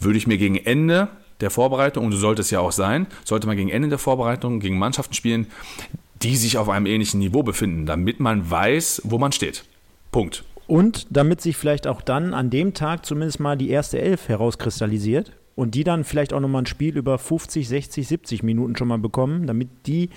[0.00, 1.08] würde ich mir gegen Ende
[1.40, 4.58] der Vorbereitung, und so sollte es ja auch sein, sollte man gegen Ende der Vorbereitung
[4.58, 5.46] gegen Mannschaften spielen,
[6.22, 9.64] die sich auf einem ähnlichen Niveau befinden, damit man weiß, wo man steht.
[10.10, 10.44] Punkt.
[10.66, 15.30] Und damit sich vielleicht auch dann an dem Tag zumindest mal die erste Elf herauskristallisiert,
[15.56, 18.98] und die dann vielleicht auch nochmal ein Spiel über 50, 60, 70 Minuten schon mal
[18.98, 20.10] bekommen, damit die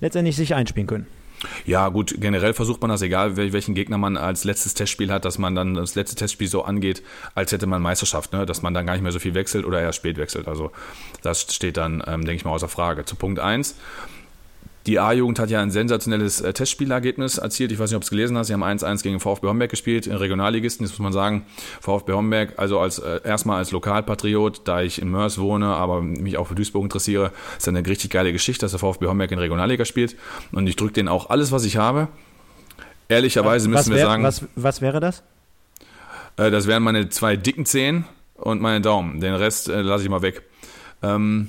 [0.00, 1.06] letztendlich sich einspielen können.
[1.64, 5.38] Ja, gut, generell versucht man das, egal welchen Gegner man als letztes Testspiel hat, dass
[5.38, 7.02] man dann das letzte Testspiel so angeht,
[7.34, 8.46] als hätte man Meisterschaft, ne?
[8.46, 10.48] dass man dann gar nicht mehr so viel wechselt oder erst spät wechselt.
[10.48, 10.72] Also
[11.22, 13.04] das steht dann, ähm, denke ich mal, außer Frage.
[13.04, 13.76] Zu Punkt 1,
[14.86, 17.72] die A-Jugend hat ja ein sensationelles äh, Testspielergebnis erzielt.
[17.72, 18.48] Ich weiß nicht, ob du es gelesen hast.
[18.48, 20.84] Sie haben 1-1 gegen VfB Homberg gespielt, in Regionalligisten.
[20.84, 21.46] Jetzt muss man sagen,
[21.80, 26.36] VfB Homberg, also als äh, erstmal als Lokalpatriot, da ich in Mörs wohne, aber mich
[26.36, 29.84] auch für Duisburg interessiere, ist eine richtig geile Geschichte, dass der VfB Homberg in Regionalliga
[29.84, 30.16] spielt.
[30.50, 32.08] Und ich drücke denen auch alles, was ich habe.
[33.08, 34.22] Ehrlicherweise was müssen wir wär, sagen.
[34.24, 35.22] Was, was wäre das?
[36.36, 39.20] Äh, das wären meine zwei dicken Zehen und meine Daumen.
[39.20, 40.42] Den Rest äh, lasse ich mal weg.
[41.02, 41.48] Ähm,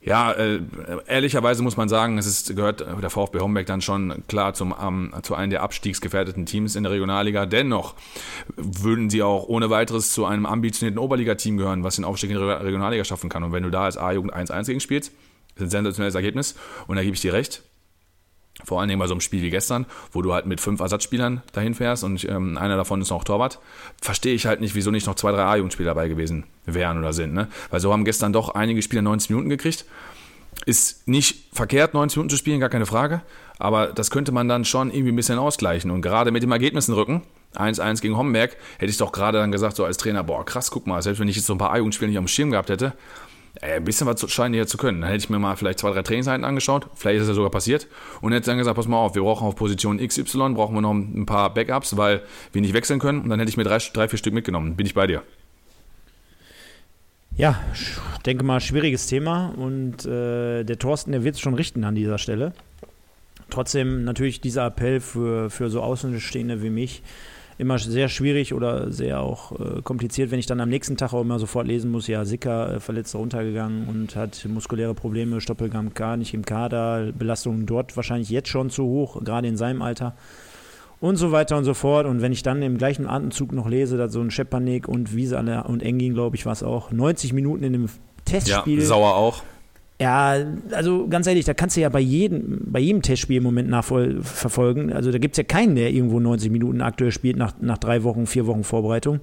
[0.00, 0.60] ja, äh,
[1.06, 5.12] ehrlicherweise muss man sagen, es ist, gehört der VfB Homberg dann schon klar zum, ähm,
[5.22, 7.46] zu einem der abstiegsgefährdeten Teams in der Regionalliga.
[7.46, 7.94] Dennoch
[8.56, 12.64] würden sie auch ohne weiteres zu einem ambitionierten Oberligateam gehören, was den Aufstieg in der
[12.64, 13.42] Regionalliga schaffen kann.
[13.42, 15.12] Und wenn du da als A-Jugend 1-1 gegen spielst,
[15.56, 16.54] ist ein sensationelles Ergebnis.
[16.86, 17.62] Und da gebe ich dir recht.
[18.68, 21.42] Vor allen Dingen bei so einem Spiel wie gestern, wo du halt mit fünf Ersatzspielern
[21.52, 23.60] dahin fährst und ähm, einer davon ist noch Torwart,
[23.98, 27.32] verstehe ich halt nicht, wieso nicht noch zwei, drei A-Jugendspieler dabei gewesen wären oder sind.
[27.32, 27.48] Ne?
[27.70, 29.86] Weil so haben gestern doch einige Spieler 90 Minuten gekriegt.
[30.66, 33.22] Ist nicht verkehrt, 90 Minuten zu spielen, gar keine Frage.
[33.58, 35.90] Aber das könnte man dann schon irgendwie ein bisschen ausgleichen.
[35.90, 37.22] Und gerade mit dem Ergebnis im Rücken,
[37.54, 40.86] 1-1 gegen Homberg, hätte ich doch gerade dann gesagt, so als Trainer, boah, krass, guck
[40.86, 42.92] mal, selbst wenn ich jetzt so ein paar A-Jugendspieler nicht dem Schirm gehabt hätte,
[43.60, 45.00] ein bisschen was scheinen die ja zu können.
[45.00, 47.88] Dann hätte ich mir mal vielleicht zwei, drei Trainingseinheiten angeschaut, vielleicht ist ja sogar passiert
[48.20, 50.92] und hätte dann gesagt, pass mal auf, wir brauchen auf Position XY, brauchen wir noch
[50.92, 54.08] ein paar Backups, weil wir nicht wechseln können und dann hätte ich mir drei, drei
[54.08, 54.76] vier Stück mitgenommen.
[54.76, 55.22] Bin ich bei dir.
[57.36, 57.60] Ja,
[58.26, 62.18] denke mal, schwieriges Thema und äh, der Thorsten, der wird es schon richten an dieser
[62.18, 62.52] Stelle.
[63.50, 67.02] Trotzdem natürlich dieser Appell für, für so Außenstehende wie mich,
[67.58, 71.22] immer sehr schwierig oder sehr auch äh, kompliziert, wenn ich dann am nächsten Tag auch
[71.22, 76.16] immer sofort lesen muss, ja, Sicker äh, verletzt runtergegangen und hat muskuläre Probleme, Stoppelgang K
[76.16, 80.14] nicht im Kader, Belastungen dort wahrscheinlich jetzt schon zu hoch, gerade in seinem Alter
[81.00, 82.06] und so weiter und so fort.
[82.06, 85.38] Und wenn ich dann im gleichen Atemzug noch lese, dass so ein Schepanik und Wiese
[85.38, 87.88] und Engin, glaube ich, war es auch, 90 Minuten in dem
[88.24, 88.80] Testspiel.
[88.80, 89.42] Ja, Sauer auch.
[90.00, 90.36] Ja,
[90.70, 94.92] also ganz ehrlich, da kannst du ja bei jedem, bei jedem Testspiel im Moment nachverfolgen.
[94.92, 98.04] Also da gibt es ja keinen, der irgendwo 90 Minuten aktuell spielt nach, nach drei
[98.04, 99.18] Wochen, vier Wochen Vorbereitung.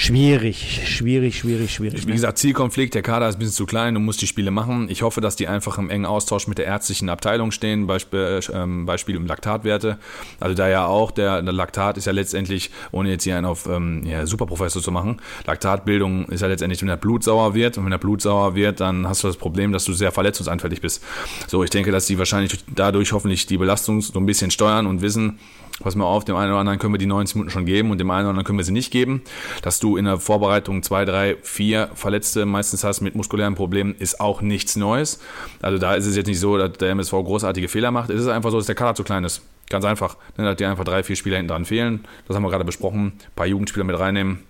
[0.00, 2.04] Schwierig, schwierig, schwierig, schwierig.
[2.04, 2.14] Wie ne?
[2.14, 4.88] gesagt, Zielkonflikt, der Kader ist ein bisschen zu klein, du musst die Spiele machen.
[4.88, 8.66] Ich hoffe, dass die einfach im engen Austausch mit der ärztlichen Abteilung stehen, Beispiel, äh,
[8.86, 9.98] Beispiel um Laktatwerte.
[10.40, 13.66] Also da ja auch, der, der Laktat ist ja letztendlich, ohne jetzt hier einen auf
[13.66, 17.84] ähm, ja, Superprofessor zu machen, Laktatbildung ist ja letztendlich, wenn der Blut sauer wird und
[17.84, 21.04] wenn der Blut sauer wird, dann hast du das Problem, dass du sehr verletzungsanfällig bist.
[21.46, 25.02] So, ich denke, dass die wahrscheinlich dadurch hoffentlich die Belastung so ein bisschen steuern und
[25.02, 25.38] wissen,
[25.80, 27.98] pass mal auf, dem einen oder anderen können wir die 90 Minuten schon geben und
[27.98, 29.22] dem einen oder anderen können wir sie nicht geben.
[29.62, 34.20] Dass du in der Vorbereitung zwei, drei, vier Verletzte meistens hast mit muskulären Problemen, ist
[34.20, 35.20] auch nichts Neues.
[35.62, 38.10] Also da ist es jetzt nicht so, dass der MSV großartige Fehler macht.
[38.10, 39.42] Es ist einfach so, dass der Kader zu klein ist.
[39.68, 40.16] Ganz einfach.
[40.36, 42.04] Dann hat dir einfach drei, vier Spieler hinten dran fehlen.
[42.26, 43.06] Das haben wir gerade besprochen.
[43.06, 44.40] Ein paar Jugendspieler mit reinnehmen.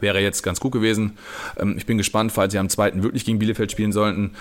[0.00, 1.18] Wäre jetzt ganz gut gewesen.
[1.58, 4.32] Ähm, ich bin gespannt, falls sie am zweiten wirklich gegen Bielefeld spielen sollten,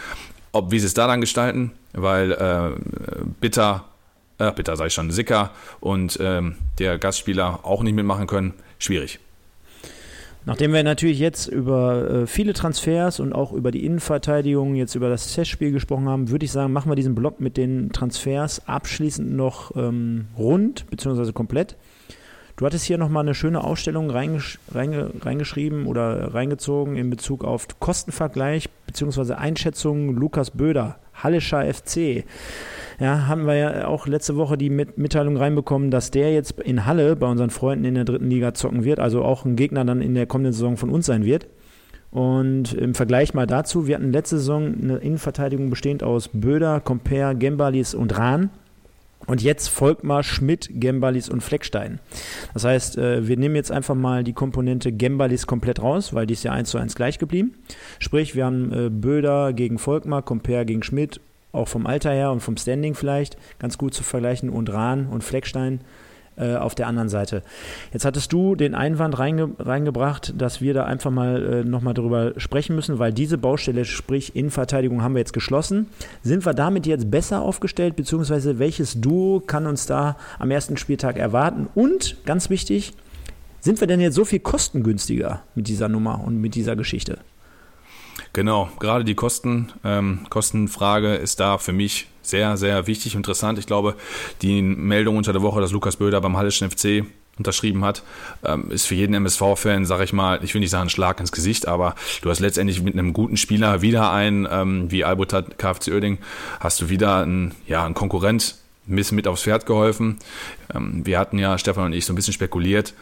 [0.52, 3.86] ob wie sie es da dann gestalten, weil äh, Bitter,
[4.38, 8.54] äh, Bitter ich schon, Sicker und ähm, der Gastspieler auch nicht mitmachen können.
[8.80, 9.20] Schwierig.
[10.46, 15.08] Nachdem wir natürlich jetzt über äh, viele Transfers und auch über die Innenverteidigung, jetzt über
[15.08, 19.32] das Testspiel gesprochen haben, würde ich sagen, machen wir diesen Block mit den Transfers abschließend
[19.34, 21.78] noch ähm, rund, beziehungsweise komplett.
[22.58, 27.68] Du hattest hier nochmal eine schöne Ausstellung reingesch reinge reingeschrieben oder reingezogen in Bezug auf
[27.80, 29.34] Kostenvergleich bzw.
[29.34, 32.26] Einschätzung Lukas Böder, Hallischer FC.
[33.00, 37.16] Ja, haben wir ja auch letzte Woche die Mitteilung reinbekommen, dass der jetzt in Halle
[37.16, 40.14] bei unseren Freunden in der dritten Liga zocken wird, also auch ein Gegner dann in
[40.14, 41.48] der kommenden Saison von uns sein wird.
[42.12, 47.34] Und im Vergleich mal dazu, wir hatten letzte Saison eine Innenverteidigung bestehend aus Böder, Comper,
[47.34, 48.52] Gembalis und Rahn.
[49.26, 52.00] Und jetzt folgt mal Schmidt, Gembalis und Fleckstein.
[52.54, 56.34] Das heißt, äh, wir nehmen jetzt einfach mal die Komponente Gembalis komplett raus, weil die
[56.34, 57.56] ist ja eins zu eins gleich geblieben.
[58.00, 61.20] Sprich, wir haben äh, Böder gegen Volkmar, Comper gegen Schmidt,
[61.54, 65.24] auch vom Alter her und vom Standing vielleicht ganz gut zu vergleichen und Rahn und
[65.24, 65.80] Fleckstein
[66.36, 67.44] äh, auf der anderen Seite.
[67.92, 72.34] Jetzt hattest du den Einwand reinge reingebracht, dass wir da einfach mal äh, nochmal drüber
[72.38, 75.88] sprechen müssen, weil diese Baustelle, sprich Innenverteidigung, haben wir jetzt geschlossen.
[76.24, 81.18] Sind wir damit jetzt besser aufgestellt, beziehungsweise welches Duo kann uns da am ersten Spieltag
[81.18, 81.68] erwarten?
[81.76, 82.94] Und ganz wichtig,
[83.60, 87.20] sind wir denn jetzt so viel kostengünstiger mit dieser Nummer und mit dieser Geschichte?
[88.34, 93.60] Genau, gerade die Kosten, ähm, Kostenfrage ist da für mich sehr, sehr wichtig interessant.
[93.60, 93.96] Ich glaube,
[94.42, 97.06] die Meldung unter der Woche, dass Lukas Böder beim Hallischen FC
[97.38, 98.02] unterschrieben hat,
[98.44, 101.68] ähm, ist für jeden MSV-Fan, sag ich mal, ich will nicht sagen Schlag ins Gesicht,
[101.68, 106.18] aber du hast letztendlich mit einem guten Spieler wieder einen, ähm, wie Albutat KFC Oerding,
[106.60, 108.56] hast du wieder einen, ja, einen Konkurrent
[108.86, 110.18] mit aufs Pferd geholfen.
[110.74, 112.94] Ähm, wir hatten ja, Stefan und ich, so ein bisschen spekuliert,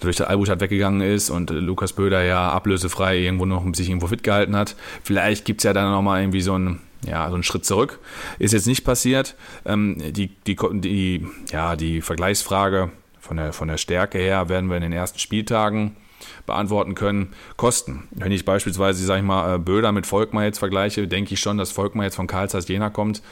[0.00, 4.22] dadurch, dass Albutat weggegangen ist und Lukas Böder ja ablösefrei irgendwo noch sich irgendwo fit
[4.22, 7.64] gehalten hat, vielleicht gibt es ja dann nochmal irgendwie so einen, ja, so einen Schritt
[7.64, 7.98] zurück.
[8.38, 9.36] Ist jetzt nicht passiert.
[9.64, 12.90] Ähm, die, die, die, ja, die Vergleichsfrage
[13.20, 15.96] von der, von der Stärke her werden wir in den ersten Spieltagen
[16.46, 17.32] beantworten können.
[17.56, 18.08] Kosten.
[18.10, 21.70] Wenn ich beispielsweise, sag ich mal, Böder mit Volkmar jetzt vergleiche, denke ich schon, dass
[21.70, 23.22] Volkmar jetzt von Karl Zeiss Jena kommt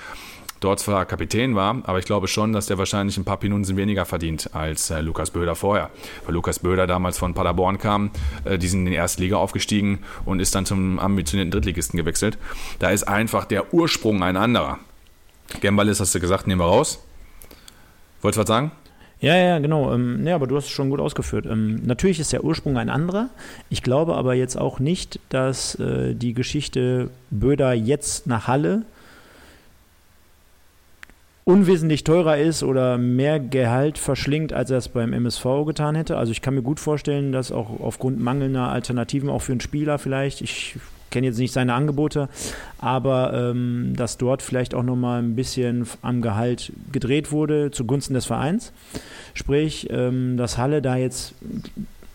[0.61, 4.05] dort zwar Kapitän war, aber ich glaube schon, dass der wahrscheinlich ein paar Pinunzen weniger
[4.05, 5.91] verdient als äh, Lukas Böder vorher.
[6.25, 8.11] Weil Lukas Böder damals von Paderborn kam,
[8.45, 12.39] äh, die sind in die erste Liga aufgestiegen und ist dann zum ambitionierten Drittligisten gewechselt.
[12.79, 14.79] Da ist einfach der Ursprung ein anderer.
[15.61, 17.03] Gembalis hast du gesagt, nehmen wir raus.
[18.21, 18.73] Wolltest du was sagen?
[19.21, 19.93] Ja, ja, genau.
[19.93, 21.47] Ähm, ja, aber du hast es schon gut ausgeführt.
[21.47, 23.31] Ähm, natürlich ist der Ursprung ein anderer.
[23.69, 28.83] Ich glaube aber jetzt auch nicht, dass äh, die Geschichte Böder jetzt nach Halle
[31.49, 36.19] unwesentlich teurer ist oder mehr Gehalt verschlingt, als er es beim MSV getan hätte.
[36.19, 39.99] Also ich kann mir gut vorstellen, dass auch aufgrund mangelnder Alternativen auch für einen Spieler
[39.99, 40.77] vielleicht, ich
[41.11, 42.29] kenne jetzt nicht seine Angebote,
[42.77, 48.27] aber ähm, dass dort vielleicht auch nochmal ein bisschen am Gehalt gedreht wurde zugunsten des
[48.27, 48.75] Vereins.
[49.33, 51.35] Sprich, ähm, dass Halle da jetzt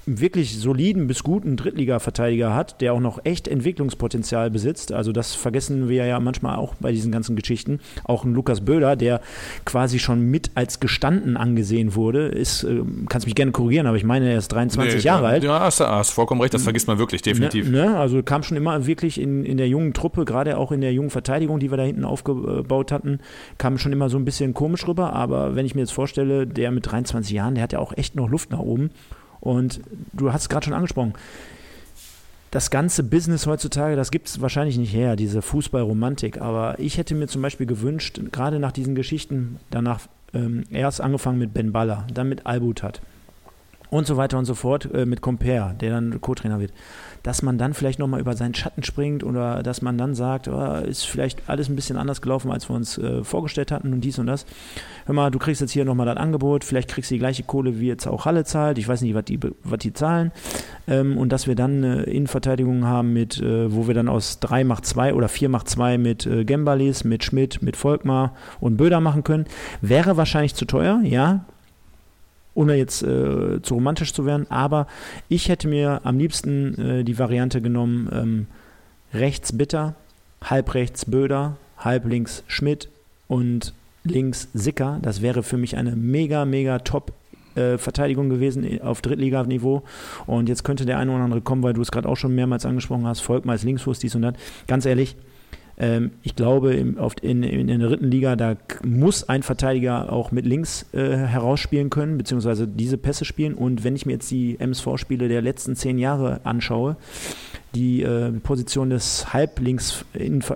[0.05, 4.91] wirklich soliden bis guten Drittliga-Verteidiger hat, der auch noch echt Entwicklungspotenzial besitzt.
[4.91, 7.79] Also das vergessen wir ja manchmal auch bei diesen ganzen Geschichten.
[8.03, 9.21] Auch ein Lukas Böhler, der
[9.65, 14.03] quasi schon mit als gestanden angesehen wurde, ist, äh, kannst mich gerne korrigieren, aber ich
[14.03, 15.43] meine, er ist 23 nee, Jahre alt.
[15.43, 17.69] Ja, hast, hast vollkommen recht, das vergisst man wirklich, definitiv.
[17.69, 17.97] Ne, ne?
[17.97, 21.09] Also kam schon immer wirklich in, in der jungen Truppe, gerade auch in der jungen
[21.09, 23.19] Verteidigung, die wir da hinten aufgebaut hatten,
[23.57, 26.71] kam schon immer so ein bisschen komisch rüber, aber wenn ich mir jetzt vorstelle, der
[26.71, 28.91] mit 23 Jahren, der hat ja auch echt noch Luft nach oben.
[29.43, 29.81] Und
[30.13, 31.13] du hast es gerade schon angesprochen.
[32.49, 36.39] Das ganze Business heutzutage, das gibt es wahrscheinlich nicht her, diese Fußballromantik.
[36.39, 40.01] Aber ich hätte mir zum Beispiel gewünscht, gerade nach diesen Geschichten, danach
[40.33, 43.01] ähm, erst angefangen mit Ben Baller, dann mit Albutat
[43.89, 46.71] und so weiter und so fort, äh, mit Compare, der dann Co-Trainer wird
[47.23, 50.75] dass man dann vielleicht nochmal über seinen Schatten springt oder dass man dann sagt, oh,
[50.85, 54.19] ist vielleicht alles ein bisschen anders gelaufen, als wir uns äh, vorgestellt hatten und dies
[54.19, 54.45] und das.
[55.05, 57.79] Hör mal, du kriegst jetzt hier nochmal dein Angebot, vielleicht kriegst du die gleiche Kohle,
[57.79, 60.31] wie jetzt auch Halle zahlt, ich weiß nicht, was die, was die zahlen.
[60.87, 64.65] Ähm, und dass wir dann eine Innenverteidigung haben mit, äh, wo wir dann aus 3
[64.65, 68.99] macht 2 oder 4 macht 2 mit äh, Gembalis, mit Schmidt, mit Volkmar und Böder
[68.99, 69.45] machen können.
[69.81, 71.45] Wäre wahrscheinlich zu teuer, ja,
[72.55, 74.87] ohne jetzt äh, zu romantisch zu werden, aber
[75.29, 78.47] ich hätte mir am liebsten äh, die Variante genommen, ähm,
[79.13, 79.95] rechts Bitter,
[80.43, 82.89] halb rechts Böder, halb links Schmidt
[83.27, 83.73] und
[84.03, 84.99] links Sicker.
[85.01, 87.13] Das wäre für mich eine mega, mega top
[87.55, 89.83] äh, Verteidigung gewesen auf Drittliganiveau.
[90.25, 92.65] Und jetzt könnte der eine oder andere kommen, weil du es gerade auch schon mehrmals
[92.65, 94.35] angesprochen hast, Volk mal als Linksfuß, dies und das.
[94.67, 95.15] Ganz ehrlich,
[95.77, 100.45] ähm, ich glaube, in, in, in, der dritten Liga, da muss ein Verteidiger auch mit
[100.45, 103.55] links äh, herausspielen können, beziehungsweise diese Pässe spielen.
[103.55, 106.95] Und wenn ich mir jetzt die MSV-Spiele der letzten zehn Jahre anschaue,
[107.73, 110.05] die äh, Position des Halblinks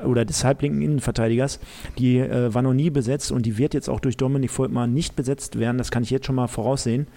[0.06, 1.60] oder des halblinken Innenverteidigers,
[1.98, 5.16] die äh, war noch nie besetzt und die wird jetzt auch durch Dominik Volkmann nicht
[5.16, 5.80] besetzt werden.
[5.80, 7.08] Das kann ich jetzt schon mal voraussehen.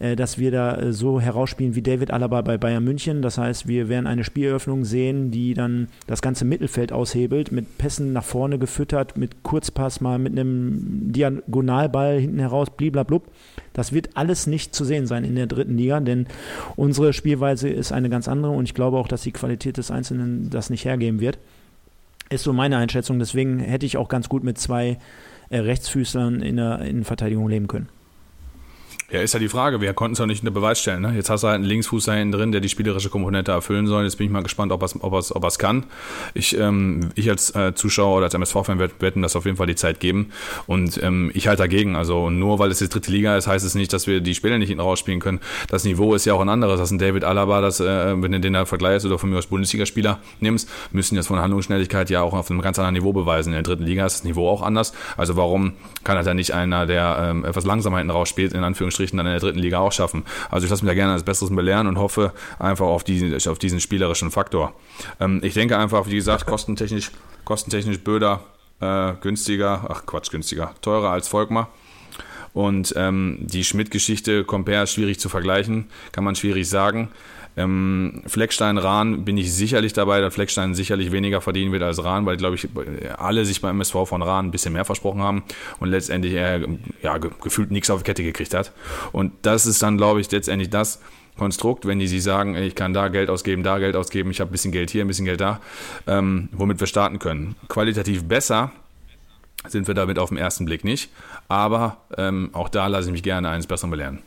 [0.00, 3.22] Äh, dass wir da äh, so herausspielen wie David Alaba bei Bayern München.
[3.22, 8.12] Das heißt, wir werden eine Spieleröffnung sehen, die dann das ganze Mittelfeld aushebelt, mit Pässen
[8.12, 13.24] nach vorne gefüttert, mit Kurzpass mal, mit einem Diagonalball hinten heraus, bliblablub.
[13.72, 16.26] Das wird alles nicht zu sehen sein in der dritten Liga, denn
[16.76, 20.50] unsere Spielweise ist eine ganz andere und ich glaube auch, dass die Qualität des Einzelnen
[20.50, 21.38] das nicht hergeben wird.
[22.30, 23.18] Ist so meine Einschätzung.
[23.18, 24.98] Deswegen hätte ich auch ganz gut mit zwei
[25.48, 27.88] äh, Rechtsfüßlern in der Innenverteidigung leben können.
[29.10, 31.00] Ja, ist ja die Frage, wir konnten es ja nicht unter Beweis stellen.
[31.00, 31.14] Ne?
[31.14, 34.04] Jetzt hast du halt einen Linksfuß da hinten drin, der die spielerische Komponente erfüllen soll.
[34.04, 35.84] Jetzt bin ich mal gespannt, ob er es ob ob kann.
[36.34, 39.56] Ich, ähm, ich als äh, Zuschauer oder als MSV-Fan werde werd ihm das auf jeden
[39.56, 40.30] Fall die Zeit geben.
[40.66, 41.96] Und ähm, ich halte dagegen.
[41.96, 44.58] Also nur weil es jetzt dritte Liga ist, heißt es nicht, dass wir die Spieler
[44.58, 45.40] nicht hinten rausspielen können.
[45.68, 46.78] Das Niveau ist ja auch ein anderes.
[46.78, 49.38] Das ist ein David Alaba, das, äh, wenn du den da vergleichst oder von mir
[49.38, 53.54] aus Bundesligaspieler nimmst, müssen jetzt von Handlungsschnelligkeit ja auch auf einem ganz anderen Niveau beweisen.
[53.54, 54.92] In der dritten Liga ist das Niveau auch anders.
[55.16, 55.72] Also warum
[56.04, 59.26] kann halt da nicht einer, der ähm, etwas langsamer hinten rausspielt, in Anführungsstrichen, Anführungsstrichen dann
[59.26, 60.24] in der dritten Liga auch schaffen.
[60.50, 63.58] Also ich lasse mich da gerne als Besseres belehren und hoffe einfach auf diesen, auf
[63.58, 64.74] diesen spielerischen Faktor.
[65.20, 67.10] Ähm, ich denke einfach, wie gesagt, kostentechnisch,
[67.44, 68.40] kostentechnisch Böder
[68.80, 71.68] äh, günstiger, ach Quatsch, günstiger, teurer als Volkmar.
[72.54, 77.10] Und ähm, die Schmidt-Geschichte, Compare, schwierig zu vergleichen, kann man schwierig sagen.
[77.58, 82.24] Ähm, Fleckstein, Rahn bin ich sicherlich dabei, dass Fleckstein sicherlich weniger verdienen wird als Rahn,
[82.24, 82.68] weil, glaube ich,
[83.18, 85.42] alle sich beim MSV von Rahn ein bisschen mehr versprochen haben
[85.80, 86.60] und letztendlich er
[87.02, 88.72] ja, gefühlt nichts auf die Kette gekriegt hat.
[89.10, 91.00] Und das ist dann, glaube ich, letztendlich das,
[91.36, 94.50] Konstrukt, wenn die sie sagen, ich kann da Geld ausgeben, da Geld ausgeben, ich habe
[94.50, 95.60] ein bisschen Geld hier, ein bisschen Geld da,
[96.06, 97.54] ähm, womit wir starten können.
[97.68, 98.72] Qualitativ besser
[99.66, 101.10] sind wir damit auf den ersten Blick nicht,
[101.48, 104.18] aber ähm, auch da lasse ich mich gerne eines Besseren belehren.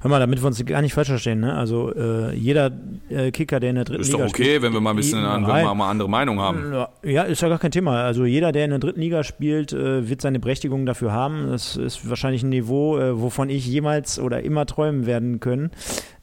[0.00, 1.54] Hör mal, damit wir uns gar nicht falsch verstehen, ne?
[1.54, 2.70] Also äh, jeder
[3.08, 4.26] äh, Kicker, der in der dritten Liga spielt.
[4.26, 6.40] Ist doch okay, spielt, wenn wir mal ein bisschen an, wenn wir mal andere Meinung
[6.40, 6.72] haben.
[7.02, 8.04] Ja, ist ja gar kein Thema.
[8.04, 11.50] Also jeder, der in der dritten Liga spielt, äh, wird seine Berechtigung dafür haben.
[11.50, 15.70] Das ist wahrscheinlich ein Niveau, äh, wovon ich jemals oder immer träumen werden können.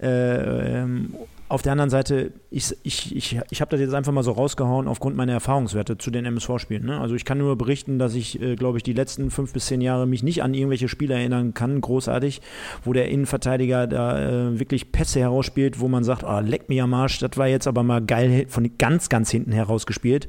[0.01, 1.13] Äh, ähm,
[1.47, 4.87] auf der anderen Seite, ich, ich, ich, ich habe das jetzt einfach mal so rausgehauen
[4.87, 6.85] aufgrund meiner Erfahrungswerte zu den MSV-Spielen.
[6.85, 6.99] Ne?
[6.99, 9.79] Also ich kann nur berichten, dass ich, äh, glaube ich, die letzten fünf bis zehn
[9.79, 12.41] Jahre mich nicht an irgendwelche Spiele erinnern kann, großartig,
[12.83, 16.93] wo der Innenverteidiger da äh, wirklich Pässe herausspielt, wo man sagt, oh, leck mir am
[16.95, 20.27] Arsch, das war jetzt aber mal geil von ganz, ganz hinten herausgespielt.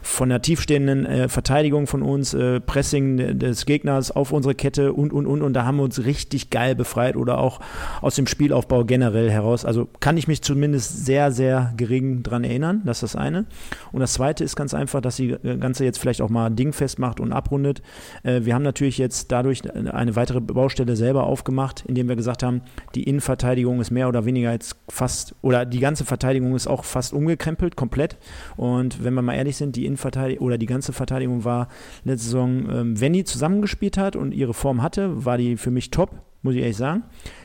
[0.00, 5.12] Von der tiefstehenden äh, Verteidigung von uns, äh, Pressing des Gegners auf unsere Kette und,
[5.12, 5.42] und, und.
[5.42, 7.58] Und da haben wir uns richtig geil befreit oder auch
[8.00, 9.64] aus dem Spielaufbau generell heraus.
[9.64, 12.82] Also kann ich mich zu zumindest sehr, sehr gering dran erinnern.
[12.84, 13.46] Das ist das eine.
[13.90, 17.20] Und das zweite ist ganz einfach, dass die Ganze jetzt vielleicht auch mal dingfest macht
[17.20, 17.80] und abrundet.
[18.22, 22.60] Äh, wir haben natürlich jetzt dadurch eine weitere Baustelle selber aufgemacht, indem wir gesagt haben,
[22.94, 27.14] die Innenverteidigung ist mehr oder weniger jetzt fast, oder die ganze Verteidigung ist auch fast
[27.14, 28.18] umgekrempelt, komplett.
[28.58, 31.68] Und wenn wir mal ehrlich sind, die Innenverteidigung oder die ganze Verteidigung war
[32.04, 35.90] letzte Saison, ähm, wenn die zusammengespielt hat und ihre Form hatte, war die für mich
[35.90, 36.10] top,
[36.42, 37.04] muss ich ehrlich sagen.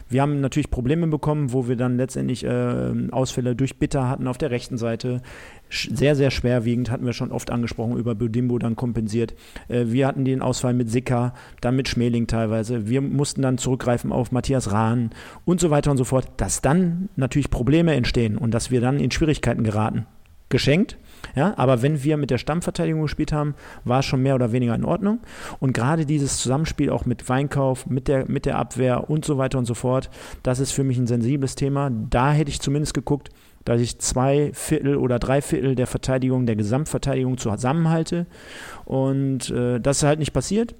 [0.09, 4.37] Wir haben natürlich Probleme bekommen, wo wir dann letztendlich äh, Ausfälle durch Bitter hatten auf
[4.37, 5.21] der rechten Seite.
[5.69, 9.33] Sehr, sehr schwerwiegend, hatten wir schon oft angesprochen, über Budimbo dann kompensiert.
[9.67, 12.87] Äh, wir hatten den Ausfall mit Sicker, dann mit Schmeling teilweise.
[12.87, 15.11] Wir mussten dann zurückgreifen auf Matthias Rahn
[15.45, 18.99] und so weiter und so fort, dass dann natürlich Probleme entstehen und dass wir dann
[18.99, 20.05] in Schwierigkeiten geraten.
[20.49, 20.97] Geschenkt,
[21.35, 24.75] ja, aber wenn wir mit der Stammverteidigung gespielt haben, war es schon mehr oder weniger
[24.75, 25.19] in Ordnung.
[25.59, 29.57] Und gerade dieses Zusammenspiel auch mit Weinkauf, mit der, mit der Abwehr und so weiter
[29.57, 30.09] und so fort,
[30.43, 31.91] das ist für mich ein sensibles Thema.
[31.91, 33.29] Da hätte ich zumindest geguckt,
[33.65, 38.25] dass ich zwei Viertel oder drei Viertel der Verteidigung, der Gesamtverteidigung zusammenhalte.
[38.85, 40.75] Und äh, das ist halt nicht passiert.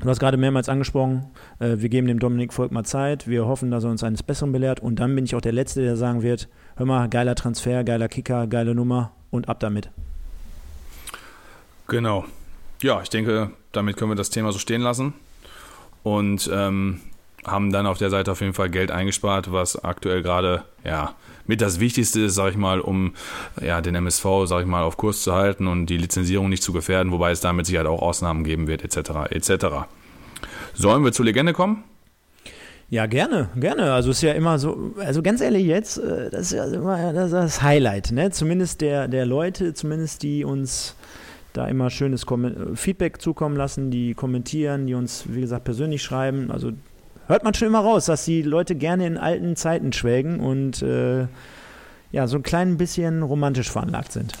[0.00, 1.26] Du hast gerade mehrmals angesprochen,
[1.58, 4.52] äh, wir geben dem Dominik Volk mal Zeit, wir hoffen, dass er uns eines Besseren
[4.52, 7.82] belehrt und dann bin ich auch der Letzte, der sagen wird, hör mal, geiler Transfer,
[7.82, 9.90] geiler Kicker, geile Nummer und ab damit.
[11.88, 12.24] Genau.
[12.80, 15.14] Ja, ich denke, damit können wir das Thema so stehen lassen
[16.04, 17.00] und ähm,
[17.50, 21.14] haben dann auf der Seite auf jeden Fall Geld eingespart, was aktuell gerade ja
[21.46, 23.14] mit das Wichtigste ist, sage ich mal, um
[23.60, 26.72] ja den MSV, sage ich mal, auf Kurs zu halten und die Lizenzierung nicht zu
[26.72, 29.30] gefährden, wobei es damit sicher auch Ausnahmen geben wird, etc.
[29.30, 29.66] etc.
[30.74, 31.84] Sollen wir zur Legende kommen?
[32.90, 33.92] Ja, gerne, gerne.
[33.92, 37.30] Also ist ja immer so, also ganz ehrlich jetzt, äh, das ist ja immer das,
[37.32, 38.30] das Highlight, ne?
[38.30, 40.96] Zumindest der, der Leute, zumindest die uns
[41.52, 42.24] da immer schönes
[42.74, 46.50] Feedback zukommen lassen, die kommentieren, die uns, wie gesagt, persönlich schreiben.
[46.50, 46.72] Also
[47.28, 51.26] hört man schon immer raus, dass die Leute gerne in alten Zeiten schwelgen und äh,
[52.10, 54.32] ja, so ein klein bisschen romantisch veranlagt sind.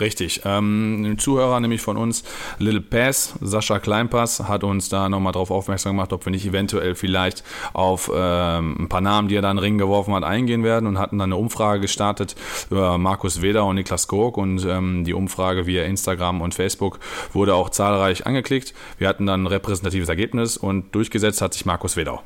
[0.00, 0.42] Richtig.
[0.44, 2.24] Ähm, ein Zuhörer nämlich von uns,
[2.58, 6.94] Little Pass, Sascha Kleinpass, hat uns da nochmal darauf aufmerksam gemacht, ob wir nicht eventuell
[6.94, 10.64] vielleicht auf ähm, ein paar Namen, die er da in den Ring geworfen hat, eingehen
[10.64, 12.36] werden und hatten dann eine Umfrage gestartet
[12.70, 16.98] über Markus Weder und Niklas Gorg und ähm, die Umfrage via Instagram und Facebook
[17.32, 18.74] wurde auch zahlreich angeklickt.
[18.98, 22.22] Wir hatten dann ein repräsentatives Ergebnis und durchgesetzt hat sich Markus Wedau.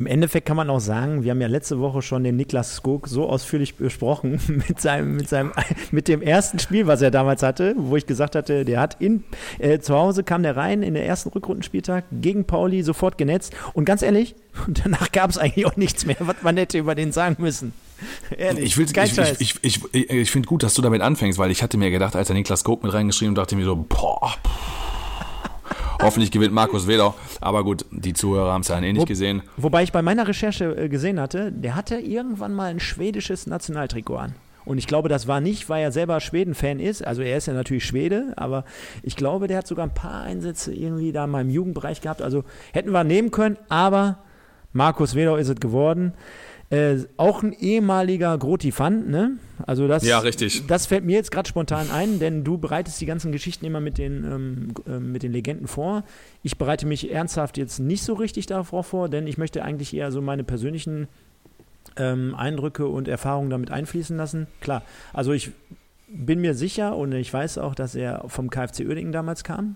[0.00, 3.06] Im Endeffekt kann man auch sagen, wir haben ja letzte Woche schon den Niklas Skog
[3.06, 5.52] so ausführlich besprochen mit seinem, mit seinem,
[5.90, 9.24] mit dem ersten Spiel, was er damals hatte, wo ich gesagt hatte, der hat in,
[9.58, 13.54] äh, zu Hause kam der rein in der ersten Rückrundenspieltag gegen Pauli sofort genetzt.
[13.74, 14.34] Und ganz ehrlich,
[14.68, 17.74] danach gab es eigentlich auch nichts mehr, was man hätte über den sagen müssen.
[18.38, 21.62] Ehrlich, ich, ich, ich, ich, ich, ich finde gut, dass du damit anfängst, weil ich
[21.62, 24.32] hatte mir gedacht, als er Niklas Skog mit reingeschrieben, dachte ich mir so, boah,
[26.02, 27.14] Hoffentlich gewinnt Markus Wedau.
[27.40, 29.42] Aber gut, die Zuhörer haben es ja eh nicht Wo, gesehen.
[29.58, 34.16] Wobei ich bei meiner Recherche äh, gesehen hatte, der hatte irgendwann mal ein schwedisches Nationaltrikot
[34.16, 34.34] an.
[34.64, 37.06] Und ich glaube, das war nicht, weil er selber Schweden-Fan ist.
[37.06, 38.64] Also er ist ja natürlich Schwede, aber
[39.02, 42.22] ich glaube, der hat sogar ein paar Einsätze irgendwie da mal im Jugendbereich gehabt.
[42.22, 44.18] Also hätten wir nehmen können, aber
[44.72, 46.14] Markus Wedau ist es geworden.
[46.70, 49.38] Äh, auch ein ehemaliger Grotifant, ne?
[49.66, 50.68] Also das, ja, richtig.
[50.68, 53.98] das fällt mir jetzt gerade spontan ein, denn du bereitest die ganzen Geschichten immer mit
[53.98, 56.04] den, ähm, äh, mit den Legenden vor.
[56.44, 60.12] Ich bereite mich ernsthaft jetzt nicht so richtig darauf vor, denn ich möchte eigentlich eher
[60.12, 61.08] so meine persönlichen
[61.96, 64.46] ähm, Eindrücke und Erfahrungen damit einfließen lassen.
[64.60, 65.50] Klar, also ich
[66.08, 69.74] bin mir sicher und ich weiß auch, dass er vom KfC Uerdingen damals kam.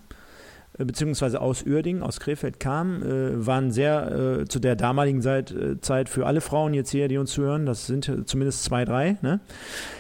[0.79, 5.51] Äh, beziehungsweise aus Uerdingen, aus Krefeld kam, äh, waren sehr äh, zu der damaligen Zeit,
[5.53, 9.17] äh, Zeit für alle Frauen jetzt hier, die uns zuhören, das sind zumindest zwei, drei,
[9.23, 9.41] ne?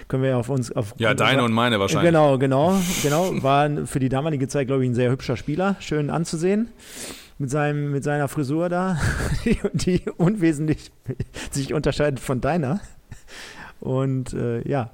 [0.08, 2.10] Können wir ja auf uns auf Ja, deine und meine wahrscheinlich.
[2.10, 3.42] Genau, genau, genau.
[3.42, 6.68] War für die damalige Zeit, glaube ich, ein sehr hübscher Spieler, schön anzusehen.
[7.36, 8.96] Mit, seinem, mit seiner Frisur da,
[9.44, 10.92] die, die unwesentlich
[11.50, 12.80] sich unterscheidet von deiner.
[13.80, 14.90] Und äh, ja,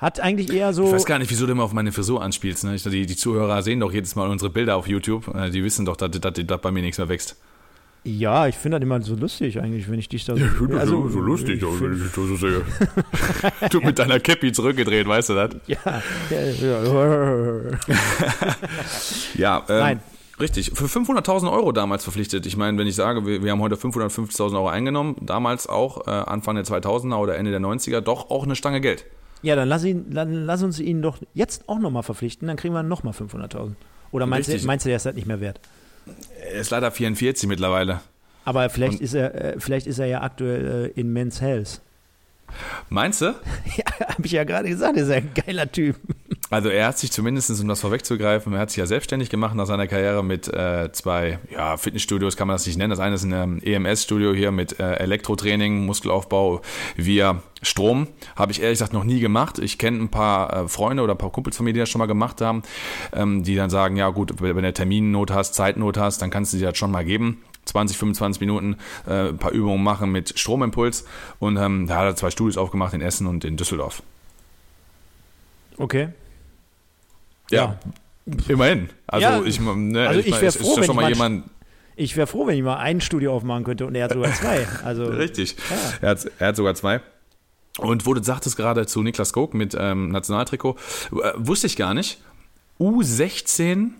[0.00, 0.86] hat eigentlich eher so.
[0.86, 2.64] Ich weiß gar nicht, wieso du immer auf meine Frisur anspielst.
[2.64, 2.76] Ne?
[2.76, 5.28] Die, die Zuhörer sehen doch jedes Mal unsere Bilder auf YouTube.
[5.34, 7.36] Äh, die wissen doch, dass, dass, dass bei mir nichts mehr wächst.
[8.02, 10.40] Ja, ich finde das immer so lustig eigentlich, wenn ich dich da so.
[10.40, 12.62] Ja, ich finde also, so lustig, wenn ich dich da so sehe.
[13.70, 15.50] du mit deiner Cappy zurückgedreht, weißt du das?
[15.66, 16.02] Ja.
[16.30, 16.40] Ja,
[19.34, 20.00] ja ähm, Nein.
[20.40, 22.46] Richtig, für 500.000 Euro damals verpflichtet.
[22.46, 26.10] Ich meine, wenn ich sage, wir, wir haben heute 550.000 Euro eingenommen, damals auch äh,
[26.10, 29.04] Anfang der 2000er oder Ende der 90er, doch auch eine Stange Geld.
[29.42, 32.74] Ja, dann lass, ihn, dann lass uns ihn doch jetzt auch nochmal verpflichten, dann kriegen
[32.74, 33.72] wir nochmal 500.000.
[34.12, 35.60] Oder meinst du, meinst du, der ist halt nicht mehr wert?
[36.52, 38.00] Er ist leider 44 mittlerweile.
[38.44, 41.80] Aber vielleicht, ist er, äh, vielleicht ist er ja aktuell äh, in Men's Health.
[42.88, 43.26] Meinst du?
[43.76, 45.96] Ja, habe ich ja gerade gesagt, er ist ein geiler Typ.
[46.50, 49.66] Also er hat sich zumindest, um das vorwegzugreifen, er hat sich ja selbstständig gemacht nach
[49.66, 52.90] seiner Karriere mit äh, zwei ja, Fitnessstudios, kann man das nicht nennen.
[52.90, 56.60] Das eine ist ein ähm, EMS-Studio hier mit äh, Elektrotraining, Muskelaufbau
[56.96, 58.08] via Strom.
[58.34, 59.60] Habe ich ehrlich gesagt noch nie gemacht.
[59.60, 62.00] Ich kenne ein paar äh, Freunde oder ein paar Kumpels von mir, die das schon
[62.00, 62.62] mal gemacht haben,
[63.12, 66.58] ähm, die dann sagen, ja gut, wenn du Terminnot hast, Zeitnot hast, dann kannst du
[66.58, 67.44] dir das schon mal geben.
[67.66, 68.76] 20, 25 Minuten
[69.06, 71.04] äh, ein paar Übungen machen mit Stromimpuls.
[71.38, 74.02] Und ähm, da hat er zwei Studios aufgemacht in Essen und in Düsseldorf.
[75.76, 76.08] Okay.
[77.50, 77.78] Ja,
[78.26, 78.34] ja.
[78.48, 78.88] immerhin.
[79.06, 81.42] Also ja, ich, ne, also ich, ich wäre froh, wenn ich mal
[81.96, 84.66] ich wäre froh, wenn ich mal ein Studio aufmachen könnte und er hat sogar zwei.
[84.84, 85.56] Also, Richtig.
[85.68, 85.76] Ja.
[86.00, 87.02] Er, hat, er hat sogar zwei.
[87.78, 90.76] Und wo du sagtest gerade zu Niklas Koch mit ähm, Nationaltrikot,
[91.12, 92.18] äh, wusste ich gar nicht.
[92.78, 93.90] U16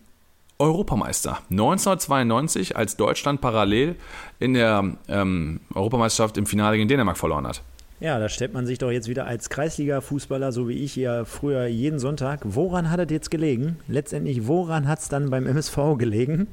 [0.58, 1.38] Europameister.
[1.50, 3.96] 1992, als Deutschland parallel
[4.38, 7.62] in der ähm, Europameisterschaft im Finale gegen Dänemark verloren hat.
[8.00, 11.66] Ja, da stellt man sich doch jetzt wieder als Kreisliga-Fußballer, so wie ich ja früher
[11.66, 13.76] jeden Sonntag, woran hat es jetzt gelegen?
[13.88, 16.46] Letztendlich, woran hat es dann beim MSV gelegen?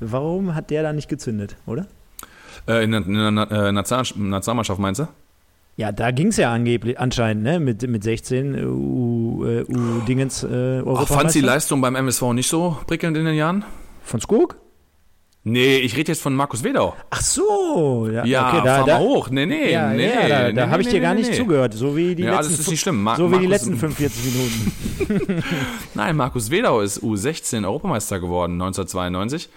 [0.00, 1.86] Warum hat der da nicht gezündet, oder?
[2.66, 5.08] Äh, in der, in der äh, Nationalmannschaft meinst du?
[5.76, 7.60] Ja, da ging es ja angeblich anscheinend, ne?
[7.60, 12.48] Mit, mit 16 äh, U, äh, U-Dingens äh, Ach, fand die Leistung beim MSV nicht
[12.48, 13.64] so prickelnd in den Jahren?
[14.02, 14.56] Von Skog?
[15.44, 16.94] Nee, ich rede jetzt von Markus Wedau.
[17.10, 19.28] Ach so, ja, ja okay, da, fahr da, mal hoch.
[19.28, 21.34] Nee, nee, ja, nee, ja, da, nee, da nee, habe ich nee, dir gar nicht
[21.34, 23.02] zugehört, so wie die ja, letzten das ist nicht schlimm.
[23.02, 25.42] Ma so wie die letzten 45 Minuten.
[25.94, 29.48] Nein, Markus Wedau ist U16 Europameister geworden 1992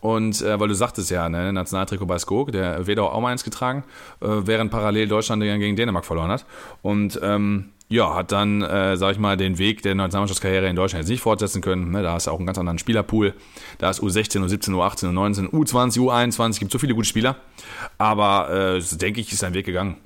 [0.00, 3.42] und äh, weil du sagtest ja, ne, Nationaltrikot bei Skog, der Wedau auch mal eins
[3.42, 3.84] getragen,
[4.20, 6.44] äh, während parallel Deutschland gegen Dänemark verloren hat.
[6.82, 11.04] Und ähm, ja, hat dann, äh, sag ich mal, den Weg der Nationalmannschaftskarriere in Deutschland
[11.04, 11.90] jetzt nicht fortsetzen können.
[11.90, 13.34] Ne, da du auch einen ganz anderen Spielerpool.
[13.78, 17.36] Da ist U16, U17, U18, U19, U20, U21, gibt so viele gute Spieler.
[17.98, 19.98] Aber äh, denke ich, ist sein Weg gegangen.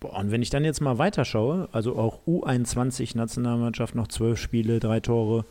[0.00, 5.00] Boah, und wenn ich dann jetzt mal weiterschaue, also auch U21-Nationalmannschaft, noch zwölf Spiele, drei
[5.00, 5.44] Tore.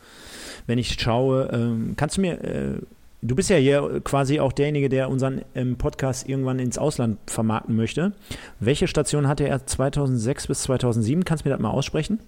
[0.66, 2.78] Wenn ich schaue, ähm, kannst du mir, äh,
[3.22, 7.76] du bist ja hier quasi auch derjenige, der unseren ähm, Podcast irgendwann ins Ausland vermarkten
[7.76, 8.12] möchte.
[8.60, 11.24] Welche Station hatte er 2006 bis 2007?
[11.24, 12.20] Kannst du mir das mal aussprechen?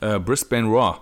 [0.00, 0.98] Äh, Brisbane Raw.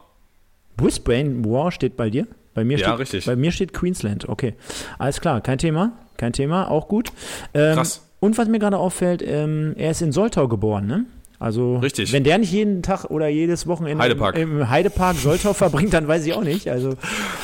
[0.77, 2.27] Brisbane Raw steht bei dir?
[2.55, 3.27] Bei mir Ja, steht, richtig.
[3.27, 4.55] Bei mir steht Queensland, okay.
[4.99, 7.13] Alles klar, kein Thema, kein Thema, auch gut.
[7.53, 8.07] Ähm, Krass.
[8.21, 11.05] Und was mir gerade auffällt, ähm, er ist in Soltau geboren, ne?
[11.39, 12.13] Also, Richtig.
[12.13, 14.39] wenn der nicht jeden Tag oder jedes Wochenende Heidepark.
[14.39, 16.69] Im, im Heidepark Soltau verbringt, dann weiß ich auch nicht.
[16.71, 16.95] Also,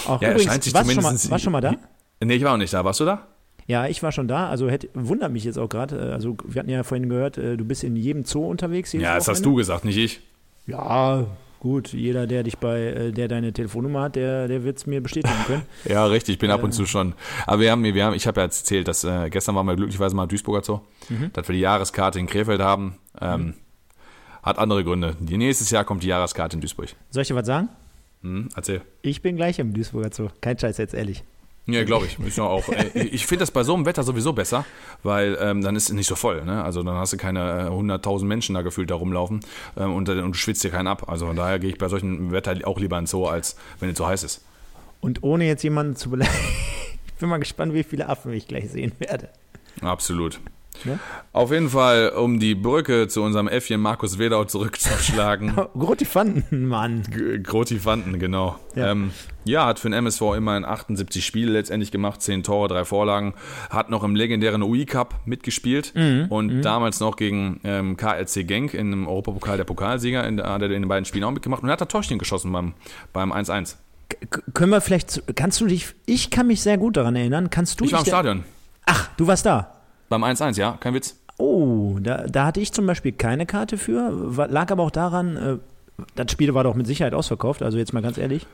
[0.06, 1.74] auch Ja, übrigens, scheint sich warst schon, mal, warst schon mal da?
[2.22, 2.84] Nee, ich war auch nicht da.
[2.84, 3.26] Warst du da?
[3.66, 4.48] Ja, ich war schon da.
[4.48, 5.96] Also, hätte, wundert mich jetzt auch gerade.
[6.10, 8.92] äh, Also, wir hatten ja vorhin gehört, äh, du bist in jedem Zoo unterwegs.
[8.92, 10.20] Ja, das hast du gesagt, nicht ich.
[10.66, 11.24] Ja,
[11.58, 11.92] gut.
[11.92, 15.34] Jeder, der dich bei, äh, der deine Telefonnummer hat, der, der wird es mir bestätigen
[15.46, 15.62] können.
[15.84, 17.14] Ja, richtig, ich bin ab und zu schon.
[17.46, 20.14] Aber wir haben, wir haben ich habe ja erzählt, dass äh, gestern waren wir glücklicherweise
[20.14, 20.80] mal im Duisburger Zoo,
[21.32, 22.96] dass wir die Jahreskarte in Krefeld haben.
[23.20, 23.54] Ähm,
[24.42, 25.16] Hat andere Gründe.
[25.20, 26.88] Nächstes Jahr kommt die Jahreskarte in Duisburg.
[27.10, 27.68] Soll ich dir was sagen?
[28.22, 28.82] Hm, erzähl.
[29.02, 30.28] Ich bin gleich im Duisburger Zoo.
[30.40, 31.24] Kein Scheiß jetzt, ehrlich.
[31.66, 32.18] Ja, glaube ich.
[32.18, 34.64] Ist ja auch, äh, ich finde das bei so einem Wetter sowieso besser,
[35.02, 36.44] weil ähm, dann ist es nicht so voll.
[36.44, 36.62] Ne?
[36.64, 39.40] Also dann hast du keine äh, 100.000 Menschen da gefühlt da rumlaufen
[39.76, 41.08] ähm, und, äh, und du schwitzt dir keinen ab.
[41.08, 43.98] Also von daher gehe ich bei solchem Wetter auch lieber ins Zoo, als wenn es
[43.98, 44.42] so heiß ist.
[45.00, 46.38] Und ohne jetzt jemanden zu beleidigen,
[47.06, 49.28] ich bin mal gespannt, wie viele Affen ich gleich sehen werde.
[49.80, 50.40] Absolut.
[50.84, 50.98] Ja?
[51.32, 55.54] Auf jeden Fall, um die Brücke zu unserem Äffchen Markus Wedau zurückzuschlagen.
[55.78, 57.02] Grotifanten, Mann.
[57.02, 58.58] G- Grotifanten, genau.
[58.74, 58.90] Ja.
[58.92, 59.10] Ähm,
[59.44, 63.34] ja, hat für den MSV immerhin 78 Spiele letztendlich gemacht, 10 Tore, 3 Vorlagen.
[63.70, 65.92] Hat noch im legendären UI Cup mitgespielt
[66.28, 70.62] und damals noch gegen ähm, KRC Genk in einem Europapokal der Pokalsieger, in, der- hat
[70.62, 72.74] er in den beiden Spielen auch mitgemacht und hat da Torchen geschossen beim,
[73.12, 73.76] beim 1-1.
[74.30, 77.80] K können wir vielleicht, kannst du dich, ich kann mich sehr gut daran erinnern, kannst
[77.80, 78.44] du Ich war im dich Stadion.
[78.86, 79.79] Ach, du warst da.
[80.10, 81.16] Beim 1-1, ja, kein Witz.
[81.38, 84.10] Oh, da, da hatte ich zum Beispiel keine Karte für,
[84.50, 85.56] lag aber auch daran, äh,
[86.16, 88.46] das Spiel war doch mit Sicherheit ausverkauft, also jetzt mal ganz ehrlich.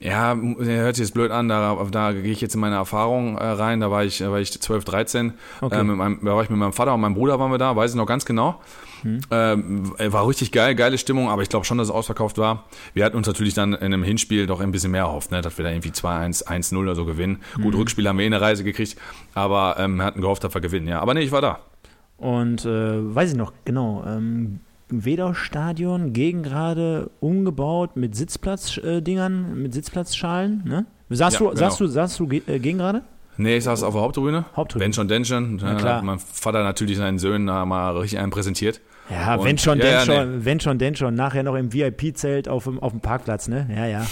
[0.00, 3.44] Ja, hört sich jetzt blöd an, da, da gehe ich jetzt in meine Erfahrung äh,
[3.44, 3.80] rein.
[3.80, 5.32] Da war ich, da war ich 12, 13.
[5.60, 5.80] Okay.
[5.80, 7.74] Äh, mit meinem, da war ich mit meinem Vater und meinem Bruder waren wir da,
[7.74, 8.60] weiß ich noch ganz genau.
[9.02, 9.20] Hm.
[9.30, 12.64] Ähm, war richtig geil, geile Stimmung, aber ich glaube schon, dass es ausverkauft war.
[12.94, 15.42] Wir hatten uns natürlich dann in einem Hinspiel doch ein bisschen mehr erhofft, ne?
[15.42, 17.42] dass wir da irgendwie 2-1, 1-0 oder so gewinnen.
[17.56, 17.62] Mhm.
[17.62, 18.96] Gut, Rückspiel haben wir eh eine Reise gekriegt,
[19.34, 20.88] aber ähm, wir hatten gehofft, dass wir gewinnen.
[20.88, 21.60] Ja, aber nee, ich war da.
[22.16, 24.60] Und äh, weiß ich noch, genau, ähm,
[24.90, 30.86] Wedau-Stadion, gegen gerade umgebaut mit Sitzplatz-Dingern, mit Sitzplatzschalen, ne?
[31.10, 31.58] Saßt, Ja, du, genau.
[31.58, 33.02] saßt du, saßt du äh, gegen gerade?
[33.36, 34.44] Nee, ich saß auf der Haupttribüne.
[34.56, 34.84] Haupttribüne.
[34.86, 35.58] Wenn schon, denn schon.
[35.58, 35.96] Dann klar.
[35.96, 38.80] hat mein Vater natürlich seinen Söhnen da mal richtig einen präsentiert.
[39.10, 41.14] Ja, Und- wenn schon, ja, denn ja, schon, wenn schon, denn schon.
[41.14, 43.68] Nachher noch im VIP-Zelt auf dem, auf dem Parkplatz, ne?
[43.74, 44.06] Ja, ja.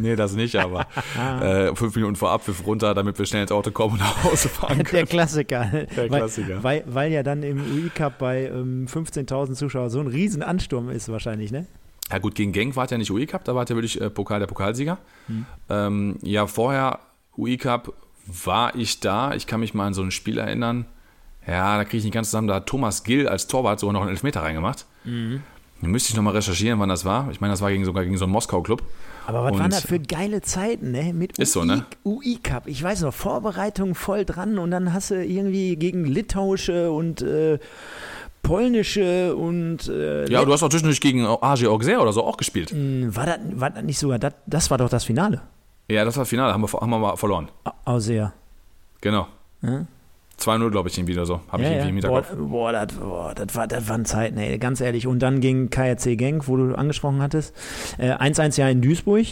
[0.00, 0.86] Nee, das nicht, aber
[1.40, 4.48] äh, fünf Minuten vor Abpfiff runter, damit wir schnell ins Auto kommen und nach Hause
[4.48, 5.06] fahren Der können.
[5.06, 5.64] Klassiker.
[5.96, 6.62] Der weil, Klassiker.
[6.62, 11.52] Weil, weil ja dann im UI-Cup bei ähm, 15.000 Zuschauern so ein Riesenansturm ist wahrscheinlich,
[11.52, 11.66] ne?
[12.10, 14.00] Ja gut, gegen Genk war es ja nicht UI Cup, da war es ja wirklich
[14.00, 14.98] äh, Pokal der Pokalsieger.
[15.26, 15.46] Hm.
[15.68, 16.98] Ähm, ja, vorher
[17.36, 17.92] UI Cup
[18.26, 19.34] war ich da.
[19.34, 20.86] Ich kann mich mal an so ein Spiel erinnern.
[21.46, 22.48] Ja, da kriege ich nicht ganz zusammen.
[22.48, 24.86] Da hat Thomas Gill als Torwart sogar noch einen Elfmeter reingemacht.
[25.04, 25.42] Mhm.
[25.80, 27.30] Da müsste ich nochmal recherchieren, wann das war.
[27.30, 28.82] Ich meine, das war gegen, sogar gegen so einen Moskau-Club.
[29.30, 31.12] Aber was Und- waren das für geile Zeiten, ne?
[31.12, 31.84] Mit Ist so, UI, ne?
[32.04, 32.66] UI-Cup.
[32.66, 37.58] Ich weiß noch, Vorbereitung voll dran und dann hast du irgendwie gegen litauische und äh,
[38.42, 42.70] polnische und äh, Ja, du hast auch zwischendurch gegen AG Auxerre oder so auch gespielt.
[42.70, 43.14] Letten.
[43.14, 45.42] war das, war das nicht sogar, das, das war doch das Finale.
[45.88, 47.48] Ja, das war das Finale, haben wir, haben wir mal verloren.
[47.84, 48.32] Außer.
[49.00, 49.26] Genau.
[49.62, 49.86] Ja?
[50.40, 51.40] 2-0, glaube ich, irgendwie oder so.
[51.48, 52.08] Habe ich Ja, irgendwie im ja.
[52.08, 52.50] Boah, Hinterkopf.
[52.50, 55.06] boah, das, boah, das, war, das waren Zeiten, ey, ganz ehrlich.
[55.06, 57.54] Und dann gegen KRC Genk, wo du angesprochen hattest.
[57.98, 59.26] Äh, 1-1 ja in Duisburg.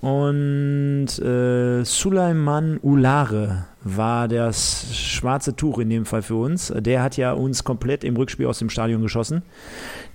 [0.00, 6.72] Und äh, Suleiman Ulare war das schwarze Tuch in dem Fall für uns.
[6.76, 9.42] Der hat ja uns komplett im Rückspiel aus dem Stadion geschossen.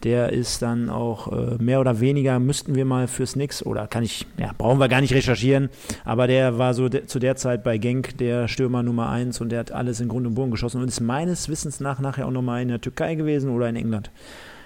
[0.03, 4.03] Der ist dann auch äh, mehr oder weniger, müssten wir mal fürs Nix, oder kann
[4.03, 5.69] ich, ja, brauchen wir gar nicht recherchieren,
[6.03, 9.49] aber der war so de zu der Zeit bei Genk der Stürmer Nummer 1 und
[9.49, 12.31] der hat alles in Grund und Boden geschossen und ist meines Wissens nach nachher auch
[12.31, 14.11] nochmal in der Türkei gewesen oder in England.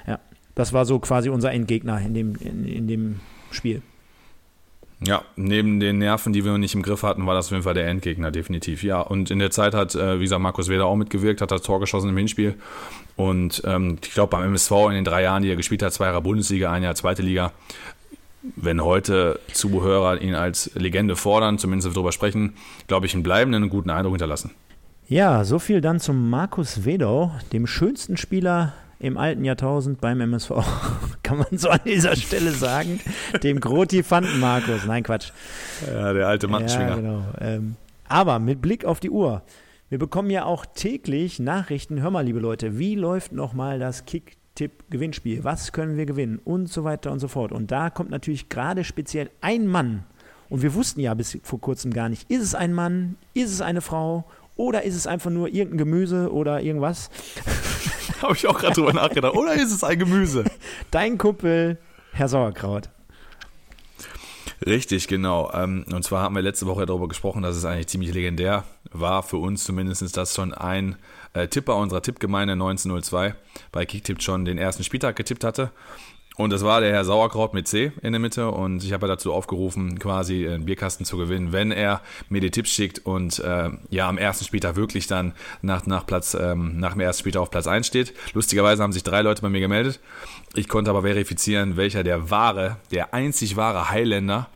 [0.07, 0.19] Ja,
[0.55, 3.19] das war so quasi unser Endgegner in dem, in, in dem
[3.51, 3.81] Spiel.
[4.99, 7.75] Ja, neben den Nerven, die wir nicht im Griff hatten, war das auf jeden Fall
[7.75, 8.81] der Endgegner, definitiv.
[8.81, 11.61] Ja, und in der Zeit hat, äh, wie gesagt, Markus Weder auch mitgewirkt, hat das
[11.61, 12.55] Tor geschossen im Hinspiel.
[13.15, 16.05] Und ähm, ich glaube, beim MSV in den drei Jahren, die er gespielt hat, zwei
[16.05, 17.51] Jahre Bundesliga, ein Jahr zweite Liga,
[18.55, 22.53] wenn heute Zuhörer ihn als Legende fordern, zumindest darüber sprechen,
[22.87, 24.51] glaube ich, einen bleibenden und guten Eindruck hinterlassen.
[25.07, 30.51] Ja, so viel dann zum Markus Wedau, dem schönsten Spieler im alten Jahrtausend beim MSV.
[31.23, 32.99] Kann man so an dieser Stelle sagen.
[33.43, 34.85] Dem Grotifanten Markus.
[34.85, 35.31] Nein, Quatsch.
[35.85, 36.95] Ja, der alte Ja, Mattenschwinger.
[36.95, 37.23] genau.
[37.39, 37.75] Ähm,
[38.07, 39.41] aber mit Blick auf die Uhr.
[39.89, 42.01] Wir bekommen ja auch täglich Nachrichten.
[42.01, 45.43] Hör mal, liebe Leute, wie läuft nochmal das Kick-Tipp-Gewinnspiel?
[45.43, 46.39] Was können wir gewinnen?
[46.43, 47.51] Und so weiter und so fort.
[47.51, 50.03] Und da kommt natürlich gerade speziell ein Mann.
[50.49, 53.61] Und wir wussten ja bis vor kurzem gar nicht, ist es ein Mann, ist es
[53.61, 54.25] eine Frau
[54.57, 57.09] oder ist es einfach nur irgendein Gemüse oder irgendwas?
[58.21, 59.35] Habe ich auch gerade drüber nachgedacht.
[59.35, 60.43] Oder ist es ein Gemüse?
[60.91, 61.77] Dein Kumpel,
[62.11, 62.89] Herr Sauerkraut.
[64.65, 65.51] Richtig, genau.
[65.53, 69.21] Ähm, und zwar haben wir letzte Woche darüber gesprochen, dass es eigentlich ziemlich legendär war,
[69.21, 70.95] für uns zumindest, dass schon ein
[71.33, 73.35] äh, Tipper unserer Tippgemeinde 1902
[73.71, 75.71] bei Kicktipp schon den ersten Spieltag getippt hatte.
[76.37, 78.51] Und das war der Herr Sauerkraut mit C in der Mitte.
[78.51, 82.51] Und ich habe ja dazu aufgerufen, quasi einen Bierkasten zu gewinnen, wenn er mir die
[82.51, 85.33] Tipps schickt und äh, ja am ersten Spieltag wirklich dann
[85.63, 88.13] nach, nach, Platz, ähm, nach dem ersten Spieltag auf Platz 1 steht.
[88.33, 89.99] Lustigerweise haben sich drei Leute bei mir gemeldet.
[90.53, 94.47] Ich konnte aber verifizieren, welcher der wahre, der einzig wahre Highlander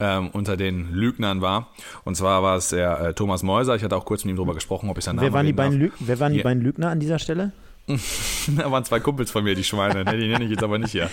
[0.00, 1.68] ähm, unter den Lügnern war.
[2.04, 3.74] Und zwar war es der äh, Thomas Mäuser.
[3.74, 5.52] Ich hatte auch kurz mit ihm darüber gesprochen, ob ich seinen Wer Namen waren, die
[5.52, 6.44] beiden, Wer waren die Ja.
[6.44, 7.52] beiden Lügner an dieser Stelle?
[8.56, 10.04] da waren zwei Kumpels von mir, die Schweine.
[10.04, 11.10] Ne, die nenne ich jetzt aber nicht hier.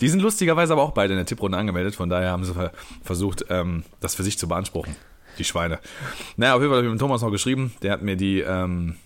[0.00, 1.96] Die sind lustigerweise aber auch beide in der Tipprunde angemeldet.
[1.96, 2.72] Von daher haben sie ver
[3.02, 4.94] versucht, ähm, das für sich zu beanspruchen.
[5.38, 5.80] Die Schweine.
[6.36, 7.72] Naja, auf jeden Fall habe ich mit Thomas noch geschrieben.
[7.82, 8.96] Der hat mir die ähm,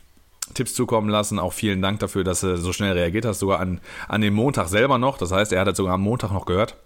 [0.52, 1.38] Tipps zukommen lassen.
[1.38, 3.38] Auch vielen Dank dafür, dass du so schnell reagiert hast.
[3.38, 5.16] Sogar an, an den Montag selber noch.
[5.16, 6.76] Das heißt, er hat das sogar am Montag noch gehört.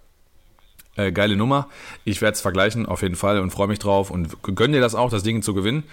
[0.99, 1.68] Äh, geile Nummer.
[2.05, 4.96] Ich werde es vergleichen, auf jeden Fall, und freue mich drauf und gönn dir das
[4.96, 5.84] auch, das Ding zu gewinnen,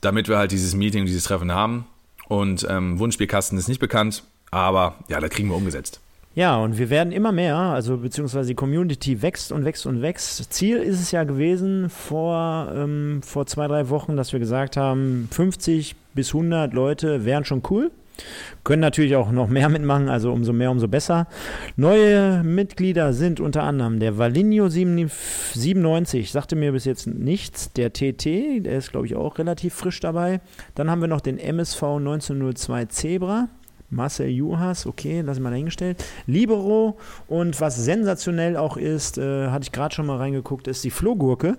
[0.00, 1.86] damit wir halt dieses Meeting, dieses Treffen haben.
[2.28, 6.00] Und ähm, Wunschspielkasten ist nicht bekannt, aber ja, das kriegen wir umgesetzt.
[6.34, 10.52] Ja, und wir werden immer mehr, also beziehungsweise die Community wächst und wächst und wächst.
[10.52, 15.28] Ziel ist es ja gewesen vor, ähm, vor zwei, drei Wochen, dass wir gesagt haben,
[15.32, 17.90] 50 bis 100 Leute wären schon cool.
[18.64, 21.26] Können natürlich auch noch mehr mitmachen, also umso mehr, umso besser.
[21.76, 27.72] Neue Mitglieder sind unter anderem der Valinho 97, sagte mir bis jetzt nichts.
[27.72, 30.40] Der TT, der ist glaube ich auch relativ frisch dabei.
[30.74, 33.48] Dann haben wir noch den MSV 1902 Zebra.
[33.90, 36.04] Marcel Juhas, okay, wir mal dahingestellt.
[36.26, 40.90] Libero und was sensationell auch ist, äh, hatte ich gerade schon mal reingeguckt, ist die
[40.90, 41.56] Flohgurke.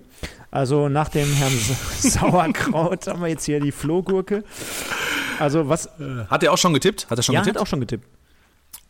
[0.52, 1.74] Also nach dem Herrn Sa
[2.30, 4.44] Sauerkraut haben wir jetzt hier die Flohgurke.
[5.38, 5.88] Also was,
[6.28, 7.08] Hat er auch schon getippt?
[7.10, 7.56] Hat er schon ja, getippt?
[7.56, 8.06] hat auch schon getippt.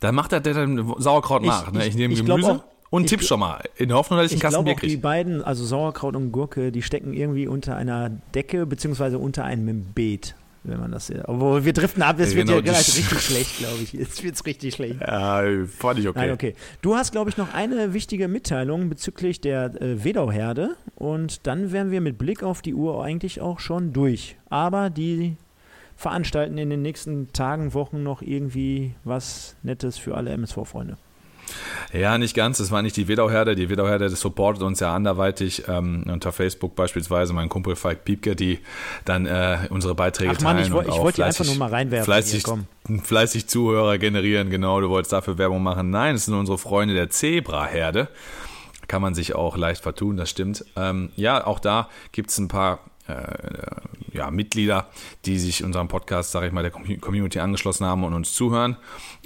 [0.00, 1.70] Dann macht er dann Sauerkraut Ich- nach.
[1.72, 1.80] ne?
[1.82, 3.62] ich- Ich nehme Gemüse auch- und tipp schon mal.
[3.76, 5.00] In der Hoffnung, dass ich einen Ich Kasten glaube Bier auch die kriege.
[5.02, 10.34] beiden, also Sauerkraut und Gurke, die stecken irgendwie unter einer Decke beziehungsweise unter einem Beet,
[10.62, 11.26] wenn man das sieht.
[11.26, 13.92] Obwohl wir driften ab, es wird Genau, ja die- gleich richtig schlecht, glaube ich.
[13.92, 15.00] Jetzt wird es richtig schlecht.
[15.00, 16.18] Ja, fand ich okay.
[16.18, 16.54] Nein, okay.
[16.82, 21.90] Du hast, glaube ich, noch eine wichtige Mitteilung bezüglich der äh, Wedau-Herde und dann wären
[21.90, 24.36] wir mit Blick auf die Uhr eigentlich auch schon durch.
[24.50, 25.36] Aber die
[25.96, 30.96] veranstalten in den nächsten Tagen, Wochen noch irgendwie was Nettes für alle MSV-Freunde.
[31.92, 32.58] Ja, nicht ganz.
[32.58, 33.54] Das war nicht die Wedauherde.
[33.54, 37.32] Die Wedauherde supportet uns ja anderweitig ähm, unter Facebook beispielsweise.
[37.32, 38.60] Mein Kumpel Falk Piepke, die
[39.04, 40.68] dann äh, unsere Beiträge Ach Mann, teilen.
[40.68, 44.50] ich und ich auch wollte die einfach nur mal reinwerfen Fleißig, hier, fleißig Zuhörer generieren.
[44.50, 45.90] Genau, du wolltest dafür Werbung machen.
[45.90, 48.08] Nein, es sind unsere Freunde der Zebra-Herde.
[48.88, 50.64] Kann man sich auch leicht vertun, das stimmt.
[50.76, 52.80] Ähm, ja, auch da gibt es ein paar
[54.12, 54.88] ja, Mitglieder,
[55.24, 58.76] die sich unserem Podcast, sage ich mal, der Com- Community angeschlossen haben und uns zuhören.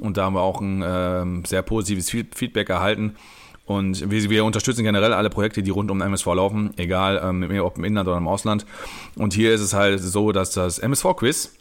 [0.00, 3.16] Und da haben wir auch ein ähm, sehr positives Feed- Feedback erhalten.
[3.66, 7.60] Und wir, wir unterstützen generell alle Projekte, die rund um den MSV laufen, egal ähm,
[7.60, 8.66] ob im Inland oder im Ausland.
[9.16, 11.54] Und hier ist es halt so, dass das MSV-Quiz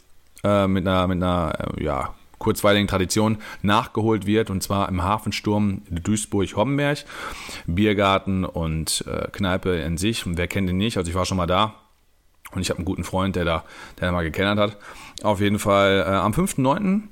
[0.44, 5.80] äh, mit einer, mit einer äh, ja, kurzweiligen Tradition nachgeholt wird und zwar im Hafensturm
[5.88, 7.04] Duisburg-Homberg,
[7.66, 10.26] Biergarten und äh, Kneipe in sich.
[10.26, 10.98] Und wer kennt ihn nicht?
[10.98, 11.74] Also ich war schon mal da
[12.54, 13.64] und ich habe einen guten Freund, der da,
[14.00, 14.76] der da mal gekennert hat.
[15.22, 17.02] Auf jeden Fall äh, am 5.9.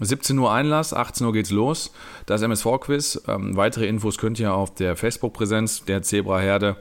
[0.00, 1.92] 17 Uhr Einlass, 18 Uhr geht's los.
[2.26, 3.22] Das MSV-Quiz.
[3.28, 6.76] Ähm, weitere Infos könnt ihr auf der Facebook-Präsenz der Zebra-Herde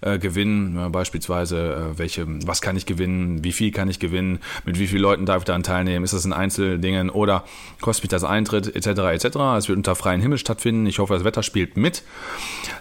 [0.00, 0.76] äh, gewinnen.
[0.76, 4.86] Ja, beispielsweise, äh, welche, was kann ich gewinnen, wie viel kann ich gewinnen, mit wie
[4.86, 7.44] vielen Leuten darf ich daran teilnehmen, ist das ein Einzeldingen oder
[7.80, 8.86] kostet mich das Eintritt, etc.
[8.86, 9.36] etc.
[9.56, 10.86] Es wird unter freiem Himmel stattfinden.
[10.86, 12.02] Ich hoffe, das Wetter spielt mit.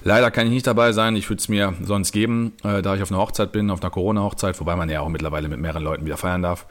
[0.03, 1.15] Leider kann ich nicht dabei sein.
[1.15, 3.91] Ich würde es mir sonst geben, äh, da ich auf einer Hochzeit bin, auf einer
[3.91, 6.65] Corona-Hochzeit, wobei man ja auch mittlerweile mit mehreren Leuten wieder feiern darf.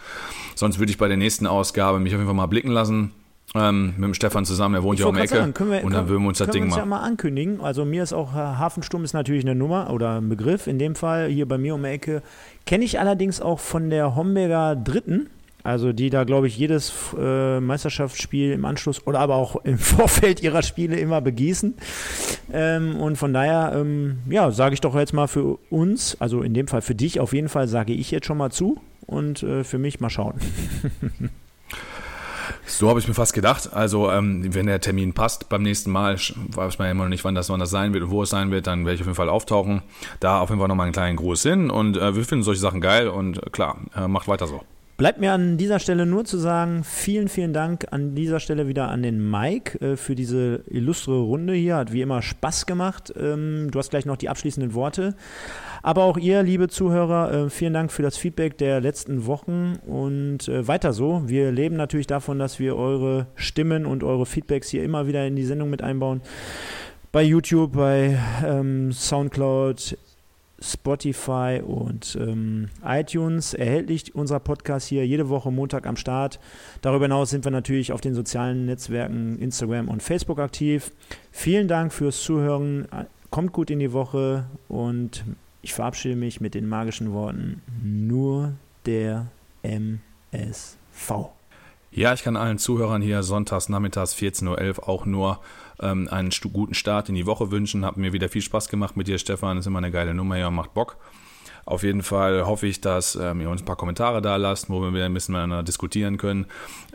[0.55, 3.13] Sonst würde ich bei der nächsten Ausgabe mich auf jeden Fall mal blicken lassen.
[3.55, 5.37] Ähm, mit dem Stefan zusammen, er wohnt ja um die Ecke.
[5.37, 6.81] sagen, können wir, und dann würden wir uns das können Ding wir uns mal.
[6.83, 7.61] ja mal ankündigen.
[7.61, 10.69] Also mir ist auch äh, Hafensturm ist natürlich eine Nummer oder ein Begriff.
[10.69, 12.23] In dem Fall hier bei mir um die Ecke.
[12.65, 15.29] Kenne ich allerdings auch von der Homberger Dritten.
[15.63, 20.43] Also die da, glaube ich, jedes äh, Meisterschaftsspiel im Anschluss oder aber auch im Vorfeld
[20.43, 21.75] ihrer Spiele immer begießen.
[22.53, 26.55] Ähm, und von daher, ähm, ja, sage ich doch jetzt mal für uns, also in
[26.55, 29.65] dem Fall für dich auf jeden Fall, sage ich jetzt schon mal zu und äh,
[29.65, 30.35] für mich mal schauen.
[32.67, 33.73] So habe ich mir fast gedacht.
[33.73, 37.25] Also, ähm, wenn der Termin passt beim nächsten Mal, weiß man ja immer noch nicht,
[37.25, 39.07] wann das, wann das sein wird und wo es sein wird, dann werde ich auf
[39.07, 39.83] jeden Fall auftauchen.
[40.21, 42.81] Da auf jeden Fall nochmal einen kleinen Gruß hin und äh, wir finden solche Sachen
[42.81, 44.63] geil und äh, klar, äh, macht weiter so.
[45.01, 48.91] Bleibt mir an dieser Stelle nur zu sagen, vielen, vielen Dank an dieser Stelle wieder
[48.91, 51.77] an den Mike äh, für diese illustre Runde hier.
[51.77, 53.11] Hat wie immer Spaß gemacht.
[53.19, 55.15] Ähm, du hast gleich noch die abschließenden Worte.
[55.83, 60.49] Aber auch ihr, liebe Zuhörer, äh, vielen Dank für das Feedback der letzten Wochen und
[60.49, 61.23] äh, weiter so.
[61.25, 65.35] Wir leben natürlich davon, dass wir eure Stimmen und eure Feedbacks hier immer wieder in
[65.35, 66.21] die Sendung mit einbauen.
[67.11, 69.97] Bei YouTube, bei ähm, Soundcloud,
[70.63, 76.39] Spotify und ähm, iTunes erhältlich unser Podcast hier jede Woche Montag am Start.
[76.83, 80.93] Darüber hinaus sind wir natürlich auf den sozialen Netzwerken Instagram und Facebook aktiv.
[81.33, 82.89] Vielen Dank fürs Zuhören.
[83.31, 85.25] Kommt gut in die Woche und
[85.63, 88.53] ich verabschiede mich mit den magischen Worten nur
[88.87, 89.27] der
[89.63, 91.31] MSV.
[91.93, 95.41] Ja, ich kann allen Zuhörern hier sonntags nachmittags 14.11 Uhr auch nur
[95.81, 97.85] ähm, einen guten Start in die Woche wünschen.
[97.85, 99.59] Hat mir wieder viel Spaß gemacht mit dir, Stefan.
[99.59, 100.97] Ist immer eine geile Nummer, ja, macht Bock.
[101.67, 104.81] Auf jeden Fall hoffe ich, dass ähm, ihr uns ein paar Kommentare da lasst, wo
[104.81, 106.47] wir ein bisschen miteinander diskutieren können.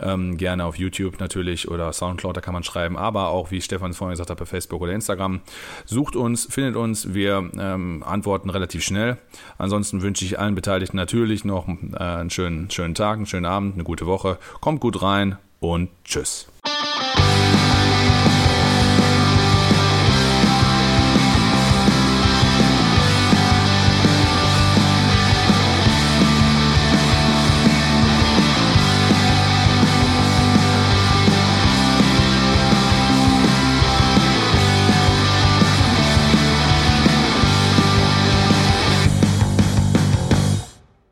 [0.01, 3.91] Ähm, gerne auf YouTube natürlich oder Soundcloud, da kann man schreiben, aber auch, wie Stefan
[3.91, 5.39] es vorhin gesagt hat, bei Facebook oder Instagram.
[5.85, 9.17] Sucht uns, findet uns, wir ähm, antworten relativ schnell.
[9.57, 13.75] Ansonsten wünsche ich allen Beteiligten natürlich noch äh, einen schönen, schönen Tag, einen schönen Abend,
[13.75, 14.37] eine gute Woche.
[14.59, 16.47] Kommt gut rein und tschüss.